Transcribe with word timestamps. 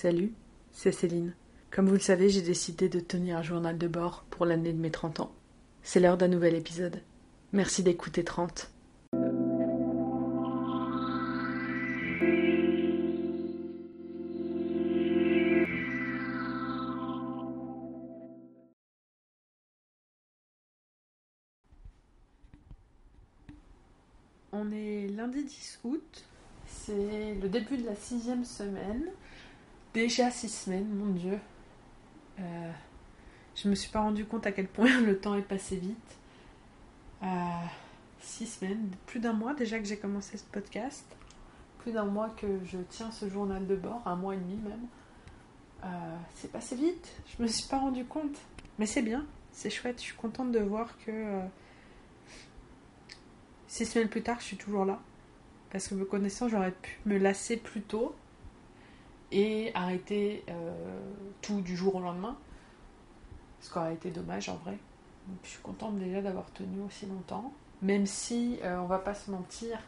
Salut, 0.00 0.32
c'est 0.70 0.92
Céline. 0.92 1.34
Comme 1.72 1.88
vous 1.88 1.94
le 1.94 1.98
savez, 1.98 2.28
j'ai 2.28 2.40
décidé 2.40 2.88
de 2.88 3.00
tenir 3.00 3.36
un 3.36 3.42
journal 3.42 3.76
de 3.76 3.88
bord 3.88 4.24
pour 4.30 4.46
l'année 4.46 4.72
de 4.72 4.78
mes 4.78 4.92
30 4.92 5.18
ans. 5.18 5.32
C'est 5.82 5.98
l'heure 5.98 6.16
d'un 6.16 6.28
nouvel 6.28 6.54
épisode. 6.54 7.02
Merci 7.52 7.82
d'écouter 7.82 8.22
30. 8.22 8.70
On 24.52 24.70
est 24.70 25.08
lundi 25.08 25.42
10 25.42 25.80
août, 25.82 26.24
c'est 26.68 27.34
le 27.42 27.48
début 27.48 27.78
de 27.78 27.86
la 27.86 27.96
sixième 27.96 28.44
semaine. 28.44 29.10
Déjà 29.98 30.30
six 30.30 30.48
semaines, 30.48 30.86
mon 30.94 31.12
dieu. 31.12 31.40
Euh, 32.38 32.72
je 33.56 33.68
me 33.68 33.74
suis 33.74 33.90
pas 33.90 33.98
rendu 33.98 34.24
compte 34.24 34.46
à 34.46 34.52
quel 34.52 34.68
point 34.68 35.00
le 35.04 35.18
temps 35.18 35.34
est 35.34 35.42
passé 35.42 35.74
vite. 35.74 36.18
Euh, 37.24 37.26
six 38.20 38.46
semaines, 38.46 38.92
plus 39.06 39.18
d'un 39.18 39.32
mois 39.32 39.54
déjà 39.54 39.76
que 39.80 39.84
j'ai 39.84 39.96
commencé 39.96 40.38
ce 40.38 40.44
podcast. 40.44 41.04
Plus 41.78 41.90
d'un 41.90 42.04
mois 42.04 42.28
que 42.28 42.60
je 42.64 42.78
tiens 42.88 43.10
ce 43.10 43.28
journal 43.28 43.66
de 43.66 43.74
bord, 43.74 44.00
un 44.06 44.14
mois 44.14 44.34
et 44.34 44.36
demi 44.36 44.54
même. 44.58 44.86
Euh, 45.82 46.16
c'est 46.36 46.52
passé 46.52 46.76
vite, 46.76 47.12
je 47.36 47.42
me 47.42 47.48
suis 47.48 47.66
pas 47.66 47.78
rendu 47.78 48.04
compte. 48.04 48.38
Mais 48.78 48.86
c'est 48.86 49.02
bien, 49.02 49.26
c'est 49.50 49.68
chouette, 49.68 49.98
je 49.98 50.04
suis 50.04 50.16
contente 50.16 50.52
de 50.52 50.60
voir 50.60 50.96
que 50.98 51.10
euh, 51.10 51.44
six 53.66 53.84
semaines 53.84 54.08
plus 54.08 54.22
tard, 54.22 54.38
je 54.38 54.44
suis 54.44 54.58
toujours 54.58 54.84
là. 54.84 55.00
Parce 55.72 55.88
que 55.88 55.96
me 55.96 56.04
connaissant, 56.04 56.48
j'aurais 56.48 56.70
pu 56.70 57.00
me 57.04 57.18
lasser 57.18 57.56
plus 57.56 57.82
tôt 57.82 58.14
et 59.32 59.70
arrêter 59.74 60.44
euh, 60.48 61.00
tout 61.42 61.60
du 61.60 61.76
jour 61.76 61.96
au 61.96 62.00
lendemain. 62.00 62.36
Ce 63.60 63.70
qui 63.70 63.78
aurait 63.78 63.94
été 63.94 64.10
dommage 64.10 64.48
en 64.48 64.56
vrai. 64.56 64.78
Donc, 65.26 65.38
je 65.42 65.48
suis 65.48 65.62
contente 65.62 65.98
déjà 65.98 66.22
d'avoir 66.22 66.50
tenu 66.52 66.80
aussi 66.86 67.06
longtemps. 67.06 67.52
Même 67.82 68.06
si, 68.06 68.58
euh, 68.64 68.78
on 68.78 68.86
va 68.86 68.98
pas 68.98 69.14
se 69.14 69.30
mentir, 69.30 69.78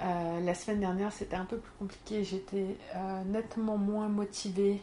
euh, 0.00 0.40
la 0.40 0.54
semaine 0.54 0.80
dernière 0.80 1.12
c'était 1.12 1.36
un 1.36 1.44
peu 1.44 1.58
plus 1.58 1.72
compliqué. 1.78 2.24
J'étais 2.24 2.76
euh, 2.94 3.24
nettement 3.24 3.76
moins 3.76 4.08
motivée, 4.08 4.80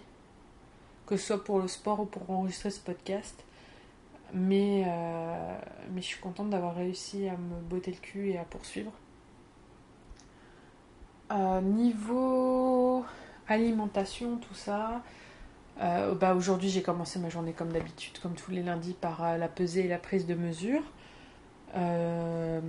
que 1.08 1.18
ce 1.18 1.28
soit 1.28 1.44
pour 1.44 1.60
le 1.60 1.68
sport 1.68 2.02
ou 2.02 2.06
pour 2.06 2.30
enregistrer 2.30 2.70
ce 2.70 2.80
podcast. 2.80 3.44
Mais, 4.32 4.86
mais 5.92 6.04
je 6.04 6.06
suis 6.06 6.20
contente 6.20 6.52
d'avoir 6.52 6.76
réussi 6.76 7.28
à 7.28 7.32
me 7.36 7.60
botter 7.68 7.90
le 7.90 7.98
cul 7.98 8.30
et 8.30 8.38
à 8.38 8.44
poursuivre. 8.44 8.92
Niveau 11.64 13.04
alimentation, 13.52 14.38
tout 14.38 14.54
ça. 14.54 15.02
Euh, 15.82 16.14
bah 16.14 16.36
aujourd'hui, 16.36 16.70
j'ai 16.70 16.82
commencé 16.82 17.20
ma 17.20 17.30
journée 17.30 17.54
comme 17.54 17.72
d'habitude, 17.72 18.20
comme 18.22 18.34
tous 18.34 18.52
les 18.52 18.64
lundis, 18.64 18.94
par 18.94 19.24
euh, 19.24 19.38
la 19.38 19.48
pesée 19.48 19.86
et 19.86 19.88
la 19.88 19.98
prise 19.98 20.26
de 20.26 20.36
mesure. 20.36 20.84
Euh, 21.76 22.60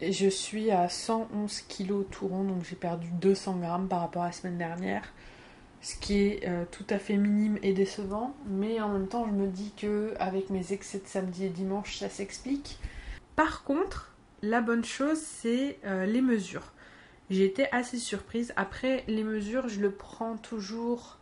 je 0.00 0.28
suis 0.28 0.70
à 0.70 0.88
111 0.88 1.62
kg 1.62 2.04
tout 2.10 2.26
rond, 2.26 2.44
donc 2.44 2.64
j'ai 2.64 2.76
perdu 2.76 3.08
200 3.20 3.58
grammes 3.58 3.88
par 3.88 4.00
rapport 4.00 4.22
à 4.22 4.26
la 4.26 4.32
semaine 4.32 4.58
dernière. 4.58 5.12
Ce 5.82 5.94
qui 5.96 6.18
est 6.18 6.46
tout 6.70 6.84
à 6.90 6.98
fait 6.98 7.16
minime 7.16 7.58
et 7.62 7.72
décevant, 7.72 8.34
mais 8.46 8.82
en 8.82 8.90
même 8.90 9.08
temps, 9.08 9.26
je 9.26 9.32
me 9.32 9.46
dis 9.46 9.72
que 9.78 10.14
avec 10.18 10.50
mes 10.50 10.74
excès 10.74 10.98
de 10.98 11.06
samedi 11.06 11.46
et 11.46 11.48
dimanche, 11.48 11.98
ça 11.98 12.10
s'explique. 12.10 12.78
Par 13.34 13.64
contre, 13.64 14.12
la 14.42 14.60
bonne 14.60 14.84
chose, 14.84 15.18
c'est 15.18 15.78
les 15.84 16.20
mesures. 16.20 16.72
J'ai 17.30 17.44
été 17.44 17.70
assez 17.72 17.98
surprise. 17.98 18.52
Après, 18.56 19.04
les 19.06 19.22
mesures, 19.22 19.68
je 19.68 19.80
le 19.80 19.92
prends 19.92 20.36
toujours 20.36 21.18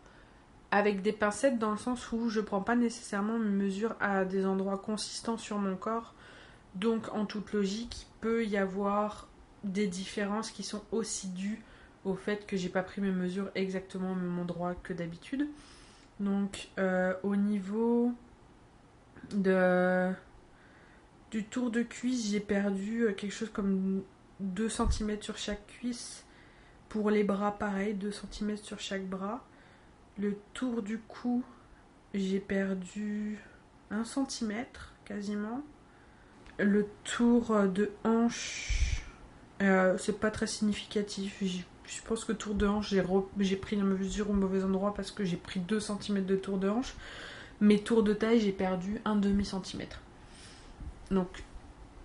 avec 0.70 1.02
des 1.02 1.12
pincettes 1.12 1.58
dans 1.58 1.70
le 1.70 1.76
sens 1.76 2.12
où 2.12 2.30
je 2.30 2.40
prends 2.40 2.62
pas 2.62 2.76
nécessairement 2.76 3.38
mes 3.38 3.50
mesures 3.50 3.94
à 4.00 4.24
des 4.24 4.46
endroits 4.46 4.78
consistants 4.78 5.36
sur 5.36 5.58
mon 5.58 5.76
corps. 5.76 6.14
Donc, 6.74 7.14
en 7.14 7.26
toute 7.26 7.52
logique, 7.52 8.02
il 8.02 8.20
peut 8.20 8.46
y 8.46 8.56
avoir 8.56 9.28
des 9.64 9.86
différences 9.86 10.50
qui 10.50 10.62
sont 10.62 10.82
aussi 10.92 11.28
dues 11.28 11.62
au 12.04 12.14
fait 12.14 12.46
que 12.46 12.56
j'ai 12.56 12.68
pas 12.70 12.82
pris 12.82 13.00
mes 13.02 13.10
mesures 13.10 13.50
exactement 13.54 14.12
au 14.12 14.14
même 14.14 14.38
endroit 14.38 14.74
que 14.74 14.94
d'habitude. 14.94 15.46
Donc, 16.20 16.68
euh, 16.78 17.14
au 17.22 17.36
niveau 17.36 18.12
du 21.30 21.44
tour 21.44 21.70
de 21.70 21.82
cuisse, 21.82 22.30
j'ai 22.30 22.40
perdu 22.40 23.02
euh, 23.02 23.12
quelque 23.12 23.32
chose 23.32 23.50
comme 23.50 24.02
2 24.40 24.68
cm 24.68 25.22
sur 25.22 25.36
chaque 25.36 25.66
cuisse. 25.66 26.24
Pour 26.88 27.10
les 27.10 27.24
bras, 27.24 27.58
pareil, 27.58 27.94
2 27.94 28.10
cm 28.10 28.56
sur 28.56 28.80
chaque 28.80 29.06
bras. 29.06 29.44
Le 30.18 30.36
tour 30.54 30.82
du 30.82 30.98
cou, 30.98 31.44
j'ai 32.14 32.40
perdu 32.40 33.38
1 33.90 34.04
cm 34.04 34.64
quasiment. 35.04 35.62
Le 36.58 36.88
tour 37.04 37.68
de 37.68 37.90
hanche, 38.04 39.02
euh, 39.62 39.96
c'est 39.98 40.18
pas 40.18 40.30
très 40.30 40.46
significatif. 40.46 41.42
Je 41.42 42.02
pense 42.02 42.24
que 42.24 42.32
tour 42.32 42.54
de 42.54 42.66
hanche, 42.66 42.94
j'ai 43.38 43.56
pris 43.56 43.76
la 43.76 43.84
mesure 43.84 44.30
au 44.30 44.34
mauvais 44.34 44.64
endroit 44.64 44.94
parce 44.94 45.10
que 45.10 45.24
j'ai 45.24 45.36
pris 45.36 45.60
2 45.60 45.78
cm 45.78 46.24
de 46.24 46.36
tour 46.36 46.58
de 46.58 46.68
hanche. 46.68 46.94
Mais 47.60 47.78
tour 47.78 48.02
de 48.02 48.12
taille, 48.12 48.40
j'ai 48.40 48.52
perdu 48.52 49.00
un 49.04 49.16
demi 49.16 49.44
centimètre. 49.44 50.00
Donc, 51.10 51.28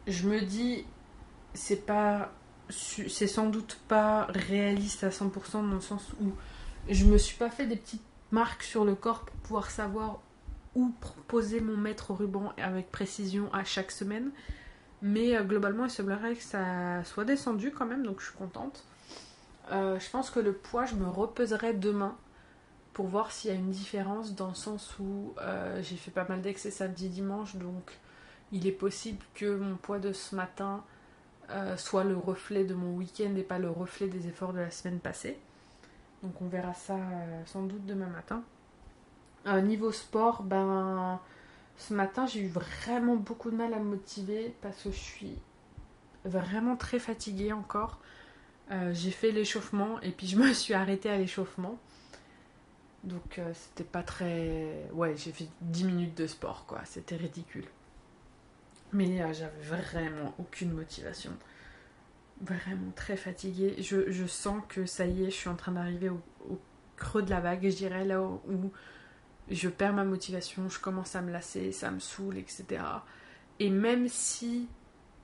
je 0.08 0.28
me 0.28 0.42
dis, 0.42 0.86
c'est 1.54 1.86
pas, 1.86 2.32
c'est 2.70 3.28
sans 3.28 3.50
doute 3.50 3.80
pas 3.88 4.28
réaliste 4.30 5.04
à 5.04 5.10
100% 5.10 5.52
dans 5.54 5.62
le 5.76 5.82
sens 5.82 6.14
où 6.22 6.32
je 6.90 7.06
me 7.06 7.18
suis 7.18 7.38
pas 7.38 7.50
fait 7.50 7.66
des 7.66 7.76
petites 7.76 8.02
marques 8.32 8.64
sur 8.64 8.86
le 8.86 8.96
corps 8.96 9.26
pour 9.26 9.36
pouvoir 9.38 9.72
savoir 9.72 10.20
où 10.76 10.92
poser 11.28 11.60
mon 11.62 11.78
mètre 11.78 12.12
au 12.12 12.16
ruban 12.16 12.54
avec 12.58 12.92
précision 12.92 13.52
à 13.54 13.64
chaque 13.64 13.92
semaine. 13.92 14.32
Mais 15.02 15.36
euh, 15.36 15.44
globalement, 15.44 15.86
il 15.86 15.92
semblerait 15.92 16.36
que 16.36 16.44
ça 16.44 17.04
soit 17.04 17.26
descendu 17.26 17.72
quand 17.72 17.86
même, 17.86 18.04
donc 18.04 18.22
je 18.22 18.28
suis 18.28 18.36
contente. 18.36 18.84
Euh, 19.72 20.00
je 20.00 20.10
pense 20.10 20.30
que 20.30 20.40
le 20.40 20.54
poids, 20.54 20.86
je 20.86 20.96
me 20.96 21.08
repeserai 21.08 21.74
demain 21.74 22.18
pour 22.94 23.08
voir 23.08 23.32
s'il 23.32 23.52
y 23.52 23.54
a 23.54 23.58
une 23.58 23.72
différence 23.72 24.34
dans 24.36 24.50
le 24.50 24.56
sens 24.56 24.96
où 25.00 25.34
euh, 25.42 25.82
j'ai 25.82 25.96
fait 25.96 26.12
pas 26.12 26.26
mal 26.28 26.42
d'excès 26.42 26.72
samedi 26.72 27.10
dimanche, 27.10 27.56
donc 27.56 27.92
il 28.52 28.68
est 28.68 28.72
possible 28.72 29.24
que 29.34 29.58
mon 29.58 29.76
poids 29.76 30.00
de 30.00 30.14
ce 30.14 30.36
matin 30.36 30.84
euh, 31.50 31.76
soit 31.78 32.04
le 32.04 32.16
reflet 32.16 32.64
de 32.64 32.74
mon 32.74 32.96
week-end 32.96 33.36
et 33.36 33.44
pas 33.44 33.60
le 33.60 33.70
reflet 33.70 34.08
des 34.08 34.28
efforts 34.28 34.54
de 34.54 34.60
la 34.60 34.72
semaine 34.72 35.00
passée. 35.00 35.38
Donc 36.22 36.42
on 36.42 36.48
verra 36.48 36.74
ça 36.74 36.96
euh, 36.96 37.42
sans 37.46 37.64
doute 37.64 37.86
demain 37.86 38.08
matin. 38.08 38.44
Euh, 39.48 39.60
niveau 39.62 39.92
sport, 39.92 40.44
ben 40.44 41.20
ce 41.78 41.94
matin 41.94 42.26
j'ai 42.26 42.42
eu 42.42 42.48
vraiment 42.48 43.16
beaucoup 43.16 43.52
de 43.52 43.58
mal 43.58 43.74
à 43.74 43.80
me 43.80 43.84
motiver 43.84 44.56
parce 44.62 44.84
que 44.84 44.92
je 44.92 44.98
suis 44.98 45.38
vraiment 46.24 46.78
très 46.78 47.00
fatiguée 47.00 47.52
encore. 47.52 48.00
J'ai 48.92 49.12
fait 49.12 49.32
l'échauffement 49.32 50.02
et 50.02 50.10
puis 50.10 50.26
je 50.26 50.36
me 50.36 50.52
suis 50.52 50.74
arrêtée 50.74 51.10
à 51.10 51.18
l'échauffement. 51.18 51.78
Donc 53.04 53.40
c'était 53.54 53.84
pas 53.84 54.02
très... 54.02 54.90
Ouais, 54.94 55.16
j'ai 55.16 55.32
fait 55.32 55.48
10 55.62 55.84
minutes 55.84 56.18
de 56.18 56.26
sport 56.26 56.66
quoi, 56.66 56.80
c'était 56.86 57.18
ridicule. 57.18 57.66
Mais 58.94 59.22
euh, 59.22 59.34
j'avais 59.34 59.62
vraiment 59.62 60.34
aucune 60.40 60.72
motivation. 60.72 61.32
Vraiment 62.42 62.92
très 62.96 63.18
fatiguée. 63.18 63.76
Je, 63.80 64.26
sens 64.28 64.62
que 64.70 64.86
ça 64.86 65.06
y 65.06 65.24
est, 65.24 65.32
je 65.32 65.36
suis 65.36 65.50
en 65.50 65.56
train 65.56 65.72
d'arriver 65.72 66.10
au, 66.10 66.22
creux 66.96 67.24
de 67.24 67.30
la 67.30 67.40
vague, 67.40 67.64
je 67.64 67.76
dirais, 67.76 68.06
là 68.06 68.22
où, 68.22 68.72
je 69.50 69.68
perds 69.68 69.94
ma 69.94 70.06
motivation, 70.06 70.70
je 70.70 70.80
commence 70.80 71.16
à 71.16 71.22
me 71.22 71.32
lasser, 71.32 71.72
ça 71.72 71.92
me 71.92 72.00
saoule, 72.00 72.38
etc. 72.38 72.82
Et 73.60 73.70
même 73.70 74.08
si 74.08 74.70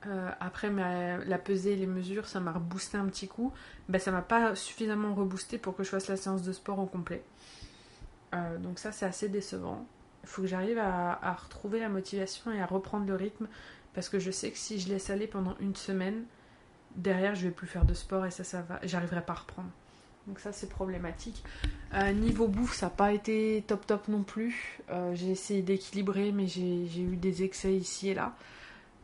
euh, 0.07 0.30
après 0.40 0.69
la 0.69 1.38
pesée 1.38 1.74
et 1.74 1.75
les 1.75 1.88
mesures, 1.88 2.28
ça 2.28 2.40
m'a 2.40 2.51
reboosté 2.51 2.97
un 2.97 3.06
petit 3.06 3.28
coup, 3.28 3.53
ben, 3.88 4.00
ça 4.00 4.12
m'a 4.12 4.22
pas 4.22 4.56
suffisamment 4.56 5.13
reboosté 5.13 5.57
pour 5.57 5.75
que 5.75 5.84
je 5.84 5.90
fasse 5.90 6.07
la 6.07 6.18
séance 6.18 6.41
de 6.41 6.51
sport 6.51 6.80
au 6.80 6.86
complet. 6.86 7.24
Euh, 8.33 8.57
donc 8.57 8.80
ça, 8.80 8.92
c'est 8.92 9.06
assez 9.06 9.30
décevant. 9.30 9.86
Faut 10.29 10.43
que 10.43 10.47
j'arrive 10.47 10.77
à, 10.77 11.33
retrouver 11.43 11.79
la 11.79 11.89
motivation 11.89 12.51
et 12.51 12.61
à 12.61 12.67
reprendre 12.67 13.07
le 13.07 13.15
rythme 13.15 13.47
parce 13.95 14.09
que 14.09 14.19
je 14.19 14.29
sais 14.29 14.51
que 14.51 14.59
si 14.59 14.79
je 14.79 14.87
laisse 14.87 15.09
aller 15.09 15.25
pendant 15.25 15.55
une 15.59 15.75
semaine, 15.75 16.23
derrière, 16.95 17.33
je 17.33 17.47
vais 17.47 17.51
plus 17.51 17.65
faire 17.65 17.83
de 17.83 17.95
sport 17.95 18.27
et 18.27 18.31
ça, 18.31 18.43
ça 18.43 18.61
va, 18.61 18.79
j'arriverai 18.83 19.23
pas 19.23 19.33
à 19.33 19.37
reprendre. 19.37 19.69
Donc 20.27 20.37
ça, 20.37 20.51
c'est 20.51 20.69
problématique. 20.69 21.43
Euh, 21.95 22.11
niveau 22.11 22.47
bouffe, 22.47 22.75
ça 22.75 22.85
n'a 22.85 22.89
pas 22.91 23.11
été 23.11 23.63
top 23.65 23.87
top 23.87 24.07
non 24.07 24.21
plus. 24.21 24.79
Euh, 24.91 25.15
j'ai 25.15 25.31
essayé 25.31 25.63
d'équilibrer, 25.63 26.31
mais 26.31 26.45
j'ai 26.45 27.01
eu 27.01 27.15
des 27.15 27.41
excès 27.41 27.73
ici 27.73 28.09
et 28.09 28.13
là. 28.13 28.35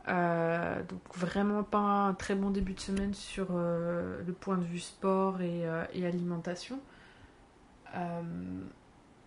Euh, 0.06 0.80
donc 0.84 1.00
vraiment 1.16 1.64
pas 1.64 1.78
un 1.78 2.14
très 2.14 2.36
bon 2.36 2.50
début 2.50 2.74
de 2.74 2.80
semaine 2.80 3.14
sur 3.14 3.48
le 3.52 4.32
point 4.32 4.58
de 4.58 4.64
vue 4.64 4.78
sport 4.78 5.40
et 5.42 5.66
alimentation. 6.06 6.78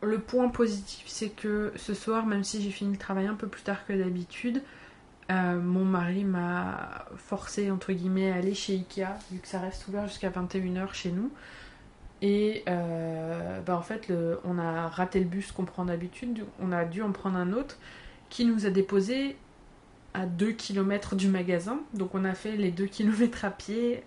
Euh, 0.03 0.07
le 0.07 0.19
point 0.19 0.49
positif, 0.49 1.03
c'est 1.07 1.29
que 1.29 1.71
ce 1.75 1.93
soir, 1.93 2.25
même 2.25 2.43
si 2.43 2.61
j'ai 2.61 2.71
fini 2.71 2.91
le 2.91 2.97
travail 2.97 3.27
un 3.27 3.35
peu 3.35 3.47
plus 3.47 3.63
tard 3.63 3.85
que 3.85 3.93
d'habitude, 3.93 4.61
euh, 5.31 5.59
mon 5.59 5.85
mari 5.85 6.23
m'a 6.23 7.05
forcé, 7.17 7.69
entre 7.71 7.93
guillemets, 7.93 8.31
à 8.31 8.35
aller 8.35 8.53
chez 8.55 8.73
Ikea, 8.73 9.17
vu 9.31 9.39
que 9.39 9.47
ça 9.47 9.59
reste 9.59 9.87
ouvert 9.87 10.07
jusqu'à 10.07 10.29
21h 10.29 10.93
chez 10.93 11.11
nous. 11.11 11.31
Et 12.21 12.63
bah, 12.65 13.77
en 13.77 13.81
fait, 13.81 14.11
on 14.43 14.57
a 14.59 14.87
raté 14.89 15.19
le 15.19 15.25
bus 15.25 15.53
qu'on 15.53 15.63
prend 15.63 15.85
d'habitude, 15.85 16.43
on 16.59 16.73
a 16.73 16.83
dû 16.83 17.01
en 17.01 17.13
prendre 17.13 17.37
un 17.37 17.53
autre 17.53 17.77
qui 18.29 18.43
nous 18.43 18.65
a 18.65 18.71
déposé 18.71 19.37
à 20.13 20.25
2 20.25 20.51
km 20.51 21.15
du 21.15 21.27
magasin. 21.29 21.79
Donc 21.93 22.15
on 22.15 22.25
a 22.25 22.33
fait 22.33 22.57
les 22.57 22.71
2 22.71 22.85
km 22.87 23.45
à 23.45 23.51
pied 23.51 24.03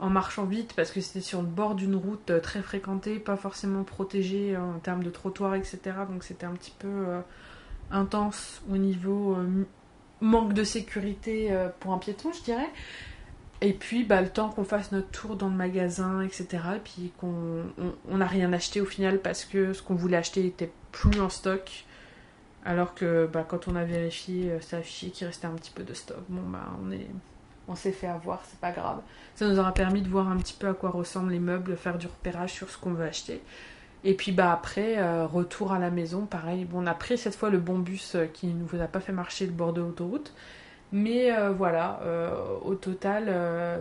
en 0.00 0.10
marchant 0.10 0.44
vite 0.44 0.72
parce 0.74 0.90
que 0.90 1.00
c'était 1.00 1.20
sur 1.20 1.42
le 1.42 1.48
bord 1.48 1.74
d'une 1.74 1.94
route 1.94 2.32
très 2.42 2.62
fréquentée, 2.62 3.18
pas 3.18 3.36
forcément 3.36 3.84
protégée 3.84 4.56
en 4.56 4.78
termes 4.78 5.02
de 5.02 5.10
trottoir, 5.10 5.54
etc. 5.54 5.78
Donc 6.10 6.24
c'était 6.24 6.46
un 6.46 6.54
petit 6.54 6.74
peu 6.78 7.06
intense 7.90 8.62
au 8.70 8.76
niveau 8.76 9.36
manque 10.20 10.52
de 10.52 10.64
sécurité 10.64 11.52
euh, 11.52 11.68
pour 11.80 11.92
un 11.92 11.98
piéton, 11.98 12.32
je 12.32 12.42
dirais. 12.42 12.70
Et 13.62 13.72
puis, 13.74 14.04
bah, 14.04 14.22
le 14.22 14.28
temps 14.28 14.48
qu'on 14.48 14.64
fasse 14.64 14.90
notre 14.92 15.10
tour 15.10 15.36
dans 15.36 15.48
le 15.48 15.54
magasin, 15.54 16.22
etc. 16.22 16.46
Et 16.76 16.80
puis 16.82 17.12
qu'on 17.18 17.64
n'a 18.08 18.26
rien 18.26 18.52
acheté 18.52 18.80
au 18.80 18.86
final 18.86 19.20
parce 19.20 19.44
que 19.44 19.72
ce 19.74 19.82
qu'on 19.82 19.94
voulait 19.94 20.16
acheter 20.16 20.46
était 20.46 20.72
plus 20.92 21.20
en 21.20 21.28
stock. 21.28 21.84
Alors 22.64 22.94
que 22.94 23.26
bah, 23.26 23.44
quand 23.46 23.68
on 23.68 23.76
a 23.76 23.84
vérifié, 23.84 24.50
euh, 24.50 24.60
ça 24.60 24.78
affichait 24.78 25.10
qu'il 25.10 25.26
restait 25.26 25.46
un 25.46 25.54
petit 25.54 25.72
peu 25.74 25.82
de 25.82 25.94
stock. 25.94 26.22
Bon, 26.28 26.42
bah, 26.48 26.66
on 26.82 26.90
est, 26.90 27.08
on 27.70 27.76
s'est 27.76 27.92
fait 27.92 28.08
avoir, 28.08 28.42
c'est 28.48 28.58
pas 28.58 28.72
grave. 28.72 29.00
Ça 29.36 29.46
nous 29.46 29.58
aura 29.58 29.72
permis 29.72 30.02
de 30.02 30.08
voir 30.08 30.28
un 30.28 30.36
petit 30.36 30.54
peu 30.58 30.68
à 30.68 30.74
quoi 30.74 30.90
ressemblent 30.90 31.30
les 31.30 31.38
meubles, 31.38 31.76
faire 31.76 31.96
du 31.96 32.06
repérage 32.06 32.52
sur 32.52 32.68
ce 32.68 32.76
qu'on 32.76 32.92
veut 32.92 33.04
acheter. 33.04 33.40
Et 34.02 34.14
puis 34.14 34.32
bah 34.32 34.52
après, 34.52 34.98
euh, 34.98 35.26
retour 35.26 35.72
à 35.72 35.78
la 35.78 35.90
maison, 35.90 36.26
pareil. 36.26 36.64
Bon, 36.64 36.82
on 36.82 36.86
a 36.86 36.94
pris 36.94 37.16
cette 37.16 37.36
fois 37.36 37.50
le 37.50 37.58
bon 37.58 37.78
bus 37.78 38.16
euh, 38.16 38.26
qui 38.26 38.48
ne 38.48 38.64
nous 38.64 38.82
a 38.82 38.86
pas 38.86 39.00
fait 39.00 39.12
marcher 39.12 39.46
le 39.46 39.52
bord 39.52 39.72
de 39.72 39.80
l'autoroute. 39.80 40.34
Mais 40.92 41.32
euh, 41.32 41.52
voilà, 41.52 42.00
au 42.64 42.74
total 42.74 43.26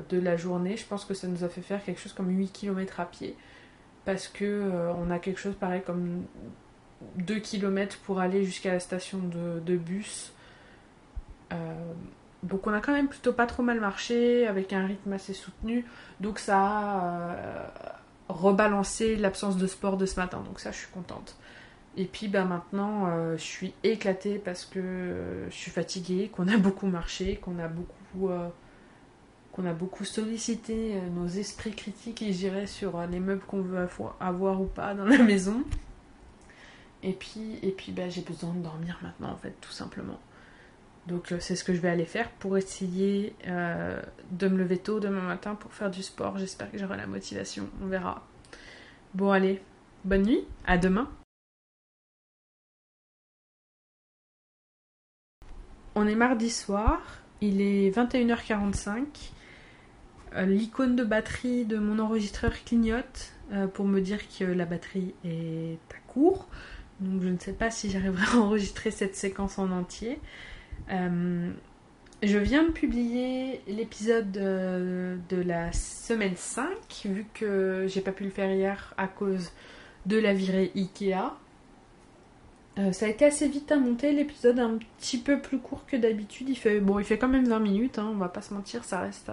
de 0.09 0.19
la 0.19 0.37
journée, 0.37 0.77
je 0.77 0.85
pense 0.85 1.05
que 1.05 1.15
ça 1.15 1.27
nous 1.27 1.43
a 1.43 1.49
fait 1.49 1.61
faire 1.61 1.83
quelque 1.83 1.99
chose 1.99 2.13
comme 2.13 2.29
8 2.29 2.49
km 2.49 2.99
à 2.99 3.05
pied. 3.05 3.35
Parce 4.05 4.27
que 4.27 4.69
on 4.95 5.09
a 5.09 5.17
quelque 5.17 5.39
chose 5.39 5.55
pareil 5.55 5.81
comme 5.83 6.25
2 7.15 7.39
km 7.39 7.97
pour 8.05 8.19
aller 8.19 8.45
jusqu'à 8.45 8.73
la 8.73 8.79
station 8.79 9.17
de, 9.17 9.59
de 9.59 9.75
bus. 9.75 10.33
Donc 12.43 12.67
on 12.67 12.73
a 12.73 12.79
quand 12.79 12.93
même 12.93 13.09
plutôt 13.09 13.33
pas 13.33 13.45
trop 13.45 13.63
mal 13.63 13.79
marché, 13.79 14.47
avec 14.47 14.73
un 14.73 14.85
rythme 14.85 15.13
assez 15.13 15.33
soutenu. 15.33 15.85
Donc 16.19 16.39
ça 16.39 16.57
a 16.57 17.99
rebalancer 18.29 19.15
l'absence 19.15 19.57
de 19.57 19.67
sport 19.67 19.97
de 19.97 20.05
ce 20.05 20.19
matin. 20.19 20.41
Donc 20.45 20.59
ça, 20.59 20.71
je 20.71 20.77
suis 20.77 20.91
contente. 20.93 21.35
Et 21.97 22.05
puis 22.05 22.27
bah, 22.27 22.45
maintenant, 22.45 23.07
euh, 23.07 23.35
je 23.35 23.43
suis 23.43 23.73
éclatée 23.83 24.39
parce 24.39 24.65
que 24.65 24.79
euh, 24.79 25.49
je 25.49 25.55
suis 25.55 25.71
fatiguée, 25.71 26.29
qu'on 26.29 26.47
a 26.47 26.57
beaucoup 26.57 26.87
marché, 26.87 27.37
qu'on 27.37 27.59
a 27.59 27.67
beaucoup, 27.67 28.29
euh, 28.29 28.47
qu'on 29.51 29.65
a 29.65 29.73
beaucoup 29.73 30.05
sollicité 30.05 31.01
nos 31.13 31.27
esprits 31.27 31.73
critiques, 31.73 32.21
et 32.21 32.31
j'irai 32.31 32.67
sur 32.67 33.01
les 33.07 33.19
meubles 33.19 33.43
qu'on 33.45 33.61
veut 33.61 33.87
avoir 34.19 34.61
ou 34.61 34.65
pas 34.65 34.93
dans 34.93 35.05
la 35.05 35.17
maison. 35.17 35.63
Et 37.01 37.13
puis, 37.13 37.57
et 37.63 37.71
puis 37.71 37.91
bah, 37.91 38.09
j'ai 38.09 38.21
besoin 38.21 38.53
de 38.53 38.61
dormir 38.61 38.99
maintenant, 39.01 39.31
en 39.31 39.37
fait, 39.37 39.55
tout 39.59 39.71
simplement. 39.71 40.19
Donc 41.07 41.33
c'est 41.39 41.55
ce 41.55 41.63
que 41.63 41.73
je 41.73 41.79
vais 41.79 41.89
aller 41.89 42.05
faire 42.05 42.29
pour 42.29 42.57
essayer 42.57 43.33
de 43.45 44.47
me 44.47 44.57
lever 44.57 44.77
tôt 44.77 44.99
demain 44.99 45.21
matin 45.21 45.55
pour 45.55 45.73
faire 45.73 45.89
du 45.89 46.03
sport. 46.03 46.37
J'espère 46.37 46.71
que 46.71 46.77
j'aurai 46.77 46.97
la 46.97 47.07
motivation. 47.07 47.67
On 47.81 47.87
verra. 47.87 48.27
Bon 49.15 49.31
allez, 49.31 49.59
bonne 50.05 50.23
nuit, 50.23 50.45
à 50.67 50.77
demain. 50.77 51.09
On 55.95 56.07
est 56.07 56.15
mardi 56.15 56.49
soir, 56.49 57.01
il 57.41 57.59
est 57.59 57.89
21h45. 57.89 59.05
Euh, 60.35 60.45
l'icône 60.45 60.95
de 60.95 61.03
batterie 61.03 61.65
de 61.65 61.77
mon 61.77 61.99
enregistreur 61.99 62.53
clignote 62.63 63.33
euh, 63.51 63.67
pour 63.67 63.85
me 63.85 63.99
dire 63.99 64.19
que 64.29 64.43
la 64.43 64.65
batterie 64.65 65.15
est 65.25 65.79
à 65.91 65.99
court. 66.07 66.47
Donc 66.99 67.23
je 67.23 67.27
ne 67.27 67.37
sais 67.39 67.53
pas 67.53 67.71
si 67.71 67.89
j'arriverai 67.89 68.37
à 68.37 68.39
enregistrer 68.41 68.91
cette 68.91 69.15
séquence 69.15 69.57
en 69.57 69.71
entier. 69.71 70.19
Euh, 70.91 71.51
je 72.21 72.37
viens 72.37 72.63
de 72.63 72.71
publier 72.71 73.61
l'épisode 73.67 74.31
de, 74.31 75.41
la 75.41 75.71
semaine 75.71 76.35
5, 76.35 76.67
vu 77.05 77.25
que 77.33 77.85
j'ai 77.87 78.01
pas 78.01 78.11
pu 78.11 78.25
le 78.25 78.29
faire 78.29 78.51
hier 78.51 78.93
à 78.97 79.07
cause 79.07 79.51
de 80.05 80.17
la 80.17 80.33
virée 80.33 80.71
Ikea. 80.75 81.33
Euh, 82.79 82.91
ça 82.93 83.07
a 83.07 83.09
été 83.09 83.25
assez 83.25 83.47
vite 83.47 83.71
à 83.71 83.77
monter, 83.77 84.13
l'épisode 84.13 84.59
un 84.59 84.77
petit 84.77 85.17
peu 85.17 85.39
plus 85.41 85.59
court 85.59 85.85
que 85.85 85.97
d'habitude. 85.97 86.49
Il 86.49 86.55
fait, 86.55 86.79
bon, 86.79 86.99
il 86.99 87.17
quand 87.17 87.27
même 87.27 87.47
20 87.47 87.59
minutes, 87.59 87.99
hein, 87.99 88.09
on 88.11 88.17
va 88.17 88.29
pas 88.29 88.41
se 88.41 88.53
mentir, 88.53 88.83
ça 88.83 89.01
reste 89.01 89.31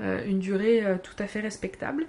euh, 0.00 0.24
une 0.26 0.40
durée 0.40 0.84
euh, 0.84 0.96
tout 1.02 1.14
à 1.18 1.26
fait 1.26 1.40
respectable. 1.40 2.06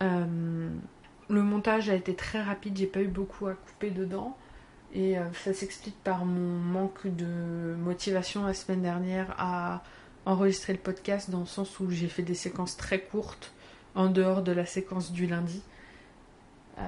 le 0.00 1.42
montage 1.42 1.88
a 1.88 1.94
été 1.94 2.14
très 2.14 2.42
rapide, 2.42 2.76
j'ai 2.76 2.86
pas 2.86 3.00
eu 3.00 3.08
beaucoup 3.08 3.46
à 3.46 3.54
couper 3.54 3.90
dedans. 3.90 4.36
Et 4.94 5.18
euh, 5.18 5.22
ça 5.32 5.54
s'explique 5.54 5.96
par 6.04 6.24
mon 6.24 6.58
manque 6.58 7.06
de 7.06 7.74
motivation 7.76 8.44
la 8.44 8.52
semaine 8.52 8.82
dernière 8.82 9.34
à 9.38 9.82
enregistrer 10.26 10.74
le 10.74 10.78
podcast 10.78 11.30
dans 11.30 11.40
le 11.40 11.46
sens 11.46 11.80
où 11.80 11.90
j'ai 11.90 12.08
fait 12.08 12.22
des 12.22 12.34
séquences 12.34 12.76
très 12.76 13.00
courtes 13.00 13.52
en 13.94 14.08
dehors 14.08 14.42
de 14.42 14.52
la 14.52 14.66
séquence 14.66 15.12
du 15.12 15.26
lundi. 15.26 15.62
Euh, 16.78 16.82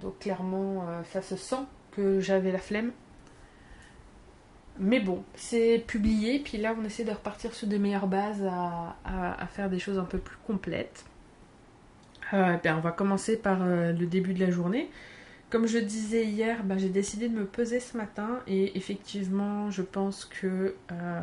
donc 0.00 0.20
clairement, 0.20 0.86
euh, 0.88 1.02
ça 1.10 1.20
se 1.20 1.36
sent 1.36 1.64
que 1.90 2.20
j'avais 2.20 2.52
la 2.52 2.58
flemme. 2.58 2.92
Mais 4.78 5.00
bon, 5.00 5.24
c'est 5.34 5.82
publié, 5.86 6.38
puis 6.38 6.58
là 6.58 6.76
on 6.78 6.84
essaie 6.84 7.04
de 7.04 7.10
repartir 7.10 7.54
sur 7.54 7.66
des 7.66 7.78
meilleures 7.78 8.06
bases 8.06 8.44
à, 8.44 9.46
faire 9.48 9.70
des 9.70 9.78
choses 9.78 9.98
un 9.98 10.04
peu 10.04 10.18
plus 10.18 10.36
complètes. 10.46 11.06
On 12.32 12.80
va 12.80 12.92
commencer 12.92 13.38
par 13.38 13.64
le 13.64 14.06
début 14.06 14.34
de 14.34 14.40
la 14.40 14.50
journée. 14.50 14.90
Comme 15.50 15.68
je 15.68 15.78
disais 15.78 16.24
hier, 16.24 16.64
bah, 16.64 16.76
j'ai 16.76 16.88
décidé 16.88 17.28
de 17.28 17.34
me 17.34 17.44
peser 17.44 17.78
ce 17.78 17.96
matin 17.96 18.40
et 18.48 18.76
effectivement, 18.76 19.70
je 19.70 19.82
pense 19.82 20.24
que 20.24 20.74
euh, 20.90 21.20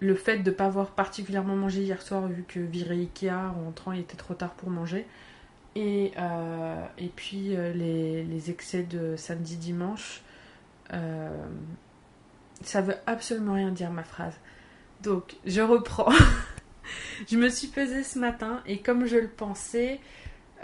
le 0.00 0.14
fait 0.14 0.38
de 0.38 0.50
ne 0.50 0.54
pas 0.54 0.66
avoir 0.66 0.90
particulièrement 0.90 1.56
mangé 1.56 1.82
hier 1.82 2.02
soir, 2.02 2.26
vu 2.28 2.44
que 2.46 2.60
viré 2.60 2.96
Ikea 2.96 3.30
en 3.30 3.68
entrant, 3.68 3.92
il 3.92 4.00
était 4.00 4.18
trop 4.18 4.34
tard 4.34 4.52
pour 4.52 4.68
manger, 4.68 5.06
et, 5.74 6.12
euh, 6.18 6.84
puis 7.16 7.56
euh, 7.56 7.72
les, 7.72 8.50
excès 8.50 8.82
de 8.82 9.16
samedi-dimanche, 9.16 10.22
ça 12.60 12.82
veut 12.82 12.96
absolument 13.06 13.54
rien 13.54 13.70
dire 13.70 13.90
ma 13.90 14.04
phrase. 14.04 14.34
Donc, 15.02 15.36
je 15.46 15.62
reprends. 15.62 16.12
je 17.30 17.38
me 17.38 17.48
suis 17.48 17.68
pesée 17.68 18.02
ce 18.02 18.18
matin 18.18 18.62
et 18.66 18.78
comme 18.78 19.06
je 19.06 19.16
le 19.16 19.28
pensais, 19.28 20.00